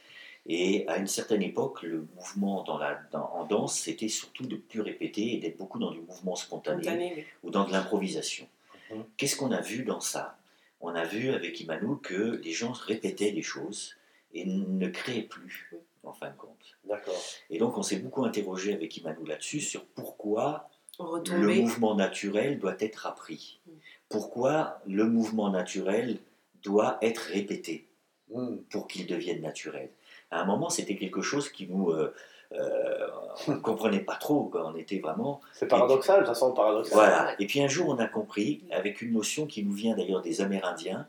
Et 0.46 0.86
à 0.88 0.98
une 0.98 1.06
certaine 1.06 1.42
époque, 1.42 1.82
le 1.82 2.06
mouvement 2.16 2.62
dans 2.64 2.76
la, 2.76 3.00
dans- 3.12 3.30
en 3.32 3.44
danse, 3.44 3.78
c'était 3.78 4.08
surtout 4.08 4.44
de 4.46 4.56
plus 4.56 4.82
répéter 4.82 5.34
et 5.34 5.38
d'être 5.38 5.56
beaucoup 5.56 5.78
dans 5.78 5.90
du 5.90 6.00
mouvement 6.00 6.36
spontané 6.36 6.82
Spontané, 6.82 7.12
oui. 7.16 7.24
ou 7.44 7.50
dans 7.50 7.64
de 7.64 7.72
l'improvisation. 7.72 8.46
Mhm. 8.92 9.04
Qu'est-ce 9.16 9.36
qu'on 9.36 9.52
a 9.52 9.62
vu 9.62 9.84
dans 9.84 10.00
ça? 10.00 10.36
On 10.82 10.94
a 10.94 11.04
vu 11.04 11.30
avec 11.30 11.58
Imanu 11.60 11.96
que 12.02 12.40
les 12.44 12.52
gens 12.52 12.72
répétaient 12.72 13.32
des 13.32 13.40
choses 13.42 13.94
et 14.34 14.44
ne 14.44 14.86
créaient 14.88 15.22
plus, 15.22 15.70
en 16.02 16.12
fin 16.12 16.28
de 16.28 16.36
compte. 16.36 16.76
D'accord. 16.86 17.18
Et 17.48 17.56
donc 17.56 17.78
on 17.78 17.82
s'est 17.82 17.96
beaucoup 18.00 18.24
interrogé 18.26 18.74
avec 18.74 18.94
Imanu 18.98 19.26
là-dessus 19.26 19.60
sur 19.60 19.82
pourquoi 19.86 20.68
On 20.98 21.16
le 21.16 21.54
mouvement 21.54 21.94
naturel 21.94 22.58
doit 22.58 22.76
être 22.80 23.06
appris. 23.06 23.60
Mm. 23.66 23.70
Pourquoi 24.10 24.82
le 24.86 25.06
mouvement 25.06 25.48
naturel 25.48 26.18
doit 26.64 26.98
être 27.02 27.18
répété 27.18 27.86
Hmm. 28.32 28.56
pour 28.70 28.88
qu'il 28.88 29.06
devienne 29.06 29.42
naturel. 29.42 29.90
À 30.30 30.40
un 30.40 30.44
moment, 30.46 30.70
c'était 30.70 30.96
quelque 30.96 31.20
chose 31.20 31.50
qui 31.50 31.66
nous... 31.66 31.90
euh, 31.90 32.14
euh, 32.52 33.06
on 33.46 33.52
ne 33.52 33.56
comprenait 33.60 34.00
pas 34.00 34.16
trop, 34.16 34.44
quoi. 34.44 34.66
on 34.66 34.74
était 34.76 34.98
vraiment... 34.98 35.42
C'est 35.52 35.68
paradoxal, 35.68 36.24
ça 36.26 36.34
semble 36.34 36.54
paradoxal. 36.54 36.94
Voilà. 36.94 37.34
Et 37.38 37.46
puis 37.46 37.60
un 37.62 37.68
jour, 37.68 37.90
on 37.90 37.98
a 37.98 38.06
compris, 38.08 38.64
avec 38.70 39.02
une 39.02 39.12
notion 39.12 39.46
qui 39.46 39.62
nous 39.62 39.72
vient 39.74 39.94
d'ailleurs 39.94 40.22
des 40.22 40.40
Amérindiens, 40.40 41.06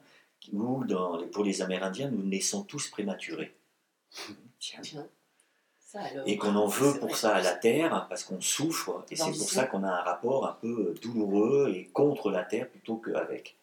où 0.52 0.84
dans 0.84 1.15
les- 1.18 1.26
pour 1.28 1.46
les 1.46 1.62
Amérindiens, 1.62 2.10
nous 2.12 2.22
naissons 2.22 2.63
tous 2.63 2.89
prématurés. 2.89 3.54
Tiens. 4.60 4.82
Tiens, 4.82 5.08
ça 5.80 6.02
alors. 6.02 6.28
Et 6.28 6.36
qu'on 6.38 6.56
en 6.58 6.68
veut 6.68 7.00
pour 7.00 7.15
ça 7.15 7.36
à 7.36 7.41
la 7.41 7.54
terre, 7.54 8.08
parce 8.10 8.26
qu'on 8.26 8.41
souffre, 8.41 9.06
et 9.10 9.15
c'est 9.15 9.32
pour 9.32 9.50
ça 9.50 9.65
qu'on 9.65 9.84
a 9.84 9.89
un 9.89 10.02
rapport 10.02 10.46
un 10.46 10.58
peu 10.62 10.94
douloureux 11.02 11.72
et 11.74 11.86
contre 11.86 12.30
la 12.30 12.44
terre 12.44 12.68
plutôt 12.70 12.98
qu'avec. 12.98 13.56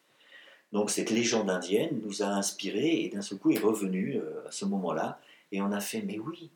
Donc 0.72 0.90
cette 0.90 1.10
légende 1.10 1.50
indienne 1.50 2.00
nous 2.02 2.22
a 2.22 2.26
inspiré 2.26 3.02
et 3.02 3.08
d'un 3.10 3.22
seul 3.22 3.38
coup 3.38 3.50
est 3.50 3.58
revenue 3.58 4.16
euh, 4.16 4.48
à 4.48 4.50
ce 4.50 4.64
moment-là, 4.64 5.20
et 5.52 5.60
on 5.60 5.70
a 5.70 5.80
fait, 5.80 6.02
mais 6.02 6.18
oui, 6.18 6.50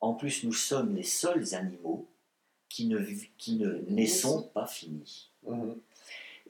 en 0.00 0.14
plus 0.14 0.44
nous 0.44 0.52
sommes 0.52 0.94
les 0.94 1.02
seuls 1.02 1.54
animaux 1.54 2.08
qui 2.68 2.86
ne, 2.86 2.98
qui 3.36 3.56
ne 3.56 3.84
naissons 3.88 4.50
pas 4.54 4.66
finis. 4.66 5.30
Hmm. 5.46 5.74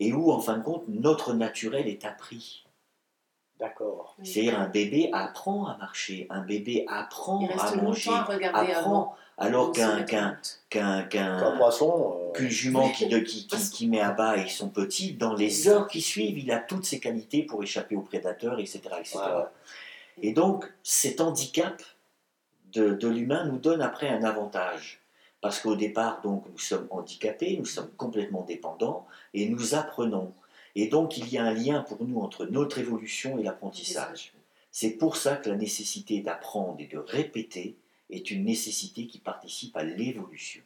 Et 0.00 0.12
où, 0.12 0.30
en 0.30 0.40
fin 0.40 0.58
de 0.58 0.62
compte, 0.62 0.86
notre 0.88 1.34
naturel 1.34 1.88
est 1.88 2.04
appris. 2.04 2.64
D'accord. 3.58 4.14
Oui. 4.18 4.26
C'est-à-dire 4.26 4.58
un 4.60 4.68
bébé 4.68 5.10
apprend 5.12 5.66
à 5.66 5.76
marcher, 5.76 6.26
un 6.30 6.42
bébé 6.42 6.84
apprend 6.88 7.40
Il 7.40 7.50
à 7.50 7.62
reste 7.62 7.82
manger, 7.82 8.10
longtemps 8.10 8.20
à 8.20 8.24
regarder 8.24 8.72
avant. 8.72 9.16
Alors 9.38 9.72
qu'un 9.72 10.02
qu'un 10.02 10.38
qu'un 10.70 11.38
euh, 11.38 12.32
qu'une 12.34 12.48
jument 12.50 12.90
qui, 12.90 13.06
de- 13.06 13.18
qui, 13.20 13.46
qui, 13.46 13.70
qui 13.70 13.86
met 13.88 14.00
à 14.00 14.10
bas 14.12 14.36
et 14.36 14.48
son 14.48 14.68
petit, 14.68 15.12
dans 15.14 15.34
les 15.34 15.68
heures 15.68 15.86
qui 15.88 16.00
suivent, 16.00 16.38
il 16.38 16.50
a 16.50 16.58
toutes 16.58 16.84
ses 16.84 17.00
qualités 17.00 17.42
pour 17.44 17.62
échapper 17.62 17.96
aux 17.96 18.02
prédateurs, 18.02 18.58
etc. 18.58 18.80
etc. 18.98 19.18
Ouais. 19.18 19.44
Et 20.22 20.32
donc, 20.32 20.70
cet 20.82 21.20
handicap 21.20 21.80
de, 22.72 22.90
de 22.94 23.08
l'humain 23.08 23.44
nous 23.46 23.58
donne 23.58 23.80
après 23.82 24.08
un 24.08 24.24
avantage. 24.24 25.00
Parce 25.40 25.60
qu'au 25.60 25.76
départ, 25.76 26.20
donc, 26.22 26.44
nous 26.50 26.58
sommes 26.58 26.88
handicapés, 26.90 27.56
nous 27.56 27.64
sommes 27.64 27.90
complètement 27.96 28.42
dépendants 28.42 29.06
et 29.34 29.48
nous 29.48 29.76
apprenons. 29.76 30.32
Et 30.74 30.88
donc, 30.88 31.16
il 31.16 31.28
y 31.32 31.38
a 31.38 31.44
un 31.44 31.54
lien 31.54 31.82
pour 31.82 31.98
nous 32.04 32.18
entre 32.20 32.44
notre 32.46 32.78
évolution 32.78 33.38
et 33.38 33.44
l'apprentissage. 33.44 34.32
C'est 34.72 34.90
pour 34.90 35.16
ça 35.16 35.36
que 35.36 35.48
la 35.48 35.56
nécessité 35.56 36.20
d'apprendre 36.20 36.76
et 36.80 36.86
de 36.86 36.98
répéter 36.98 37.76
est 38.10 38.30
une 38.30 38.44
nécessité 38.44 39.06
qui 39.06 39.18
participe 39.18 39.76
à 39.76 39.84
l'évolution. 39.84 40.62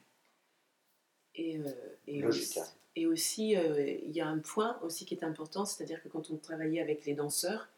Et, 1.34 1.58
euh, 1.58 1.72
et 2.06 2.20
Logique, 2.20 2.42
aussi, 2.42 2.60
hein. 2.60 2.66
et 2.96 3.06
aussi, 3.06 3.56
euh, 3.56 3.98
il 4.04 4.12
y 4.12 4.20
a 4.20 4.26
un 4.26 4.38
point 4.38 4.78
aussi 4.82 5.06
qui 5.06 5.14
est 5.14 5.24
important, 5.24 5.64
c'est-à-dire 5.64 6.02
que 6.02 6.08
quand 6.08 6.30
on 6.30 6.36
travaillait 6.36 6.80
avec 6.80 7.04
les 7.06 7.14
danseurs, 7.14 7.68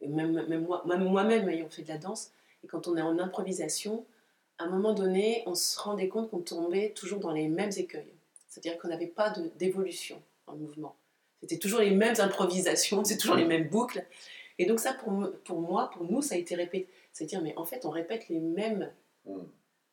et 0.00 0.08
même, 0.08 0.46
même 0.46 0.64
moi, 0.64 0.82
même 0.86 1.04
moi-même 1.04 1.48
ayant 1.48 1.68
fait 1.68 1.82
de 1.82 1.88
la 1.88 1.98
danse, 1.98 2.32
et 2.64 2.66
quand 2.66 2.88
on 2.88 2.96
est 2.96 3.02
en 3.02 3.18
improvisation, 3.18 4.06
à 4.58 4.64
un 4.64 4.70
moment 4.70 4.94
donné, 4.94 5.42
on 5.46 5.54
se 5.54 5.78
rendait 5.78 6.08
compte 6.08 6.30
qu'on 6.30 6.40
tombait 6.40 6.90
toujours 6.90 7.20
dans 7.20 7.32
les 7.32 7.48
mêmes 7.48 7.72
écueils. 7.76 8.12
C'est-à-dire 8.48 8.78
qu'on 8.80 8.88
n'avait 8.88 9.06
pas 9.06 9.34
d'évolution 9.56 10.22
le 10.50 10.58
mouvement. 10.58 10.96
C'était 11.40 11.58
toujours 11.58 11.80
les 11.80 11.90
mêmes 11.90 12.14
improvisations, 12.18 13.04
c'est 13.04 13.18
toujours 13.18 13.36
les 13.36 13.44
mêmes 13.44 13.68
boucles. 13.68 14.04
Et 14.58 14.64
donc 14.64 14.80
ça, 14.80 14.94
pour 14.94 15.60
moi, 15.60 15.90
pour 15.90 16.04
nous, 16.10 16.22
ça 16.22 16.34
a 16.34 16.38
été 16.38 16.54
répété. 16.54 16.88
C'est-à-dire, 17.16 17.40
mais 17.40 17.54
en 17.56 17.64
fait, 17.64 17.86
on 17.86 17.90
répète 17.90 18.28
les 18.28 18.40
mêmes 18.40 18.92
Hmm. 19.24 19.42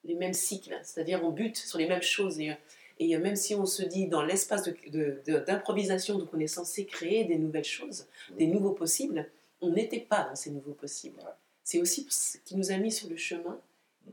les 0.04 0.14
mêmes 0.16 0.34
cycles, 0.34 0.78
c'est-à-dire 0.84 1.24
on 1.24 1.32
bute 1.32 1.56
sur 1.56 1.80
les 1.80 1.88
mêmes 1.88 2.02
choses. 2.04 2.40
Et, 2.40 2.52
et 3.00 3.18
même 3.18 3.36
si 3.38 3.56
on 3.56 3.66
se 3.66 3.82
dit 3.82 4.08
dans 4.08 4.22
l'espace 4.22 4.64
d'improvisation, 5.26 6.16
de, 6.16 6.20
de, 6.20 6.26
donc 6.26 6.34
on 6.36 6.40
est 6.40 6.48
censé 6.48 6.86
créer 6.86 7.24
des 7.24 7.38
nouvelles 7.38 7.64
choses, 7.64 8.06
Mhm. 8.30 8.38
des 8.38 8.48
nouveaux 8.48 8.74
possibles, 8.74 9.28
on 9.62 9.70
n'était 9.70 10.02
pas 10.02 10.26
dans 10.26 10.36
ces 10.36 10.52
nouveaux 10.52 10.74
possibles. 10.74 11.18
Ouais. 11.20 11.32
C'est 11.64 11.80
aussi 11.80 12.06
ce 12.10 12.38
qui 12.40 12.56
nous 12.58 12.72
a 12.72 12.78
mis 12.78 12.92
sur 12.92 13.10
le 13.10 13.16
chemin 13.16 13.58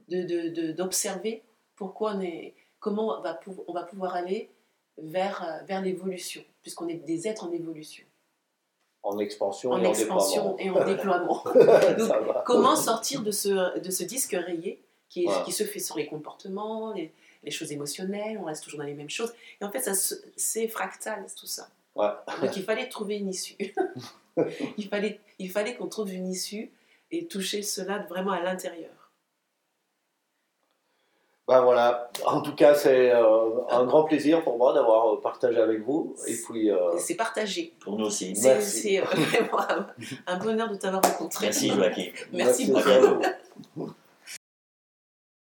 de- 0.08 0.22
de- 0.22 0.48
de- 0.48 0.72
d'observer 0.72 1.42
pourquoi 1.76 2.14
on 2.14 2.20
est, 2.20 2.54
comment 2.78 3.18
on 3.18 3.20
va, 3.20 3.34
pou- 3.34 3.64
on 3.66 3.72
va 3.72 3.82
pouvoir 3.82 4.14
aller 4.14 4.48
vers, 4.96 5.42
euh, 5.46 5.64
vers 5.64 5.82
l'évolution, 5.82 6.42
puisqu'on 6.62 6.88
est 6.88 6.94
des 6.94 7.26
êtres 7.28 7.44
en 7.44 7.52
évolution, 7.52 8.04
En 9.02 9.18
expansion 9.18 9.70
en 9.72 9.78
et 9.82 9.86
en 9.86 9.90
expansion 9.90 10.56
et 10.58 10.68
en 10.70 10.84
déploiement. 10.84 11.42
Donc, 11.98 12.12
comment 12.44 12.76
sortir 12.76 13.22
de 13.22 13.30
ce, 13.30 13.78
de 13.78 13.90
ce 13.90 14.04
disque 14.04 14.32
rayé 14.38 14.80
qui, 15.08 15.22
est- 15.22 15.26
Voilà. 15.26 15.42
qui 15.44 15.52
se 15.52 15.64
fait 15.64 15.78
sur 15.78 15.96
les 15.96 16.06
comportements, 16.06 16.92
les, 16.92 17.10
les 17.42 17.50
choses 17.50 17.72
émotionnelles, 17.72 18.38
on 18.38 18.44
reste 18.44 18.62
toujours 18.64 18.80
dans 18.80 18.86
les 18.86 18.94
mêmes 18.94 19.08
choses. 19.10 19.32
Et 19.60 19.64
en 19.64 19.70
fait, 19.70 19.88
c'est 20.36 20.68
fractal 20.68 21.24
tout 21.34 21.46
ça. 21.46 21.68
Ouais. 21.96 22.08
Donc 22.42 22.56
il 22.56 22.62
fallait 22.62 22.88
trouver 22.88 23.16
une 23.16 23.28
issue. 23.30 23.56
il 24.76 24.88
fallait, 24.88 25.18
il 25.38 25.50
fallait 25.50 25.74
qu'on 25.76 25.88
trouve 25.88 26.12
une 26.12 26.28
issue 26.28 26.70
et 27.10 27.26
toucher 27.26 27.62
cela 27.62 27.98
vraiment 28.08 28.32
à 28.32 28.40
l'intérieur. 28.40 28.90
Ben 31.50 31.62
voilà, 31.62 32.08
en 32.26 32.40
tout 32.42 32.54
cas, 32.54 32.74
c'est 32.76 33.10
euh, 33.12 33.48
un 33.70 33.84
grand 33.84 34.04
plaisir 34.04 34.44
pour 34.44 34.56
moi 34.56 34.72
d'avoir 34.72 35.14
euh, 35.14 35.20
partagé 35.20 35.58
avec 35.60 35.82
vous. 35.84 36.14
Et 36.28 36.36
puis, 36.48 36.70
euh, 36.70 36.96
C'est 36.96 37.16
partagé. 37.16 37.74
Pour 37.80 37.98
nous 37.98 38.06
aussi. 38.06 38.36
C'est 38.36 38.48
Merci. 38.54 38.80
c'est 38.82 39.00
vraiment 39.00 39.58
un- 39.68 39.86
un 40.28 40.38
bonheur 40.38 40.70
de 40.70 40.76
t'avoir 40.76 41.02
rencontré. 41.02 41.46
Merci 41.46 41.70
Joachim. 41.70 42.10
Merci 42.32 42.70
beaucoup. 42.70 42.88
vous. 43.74 43.90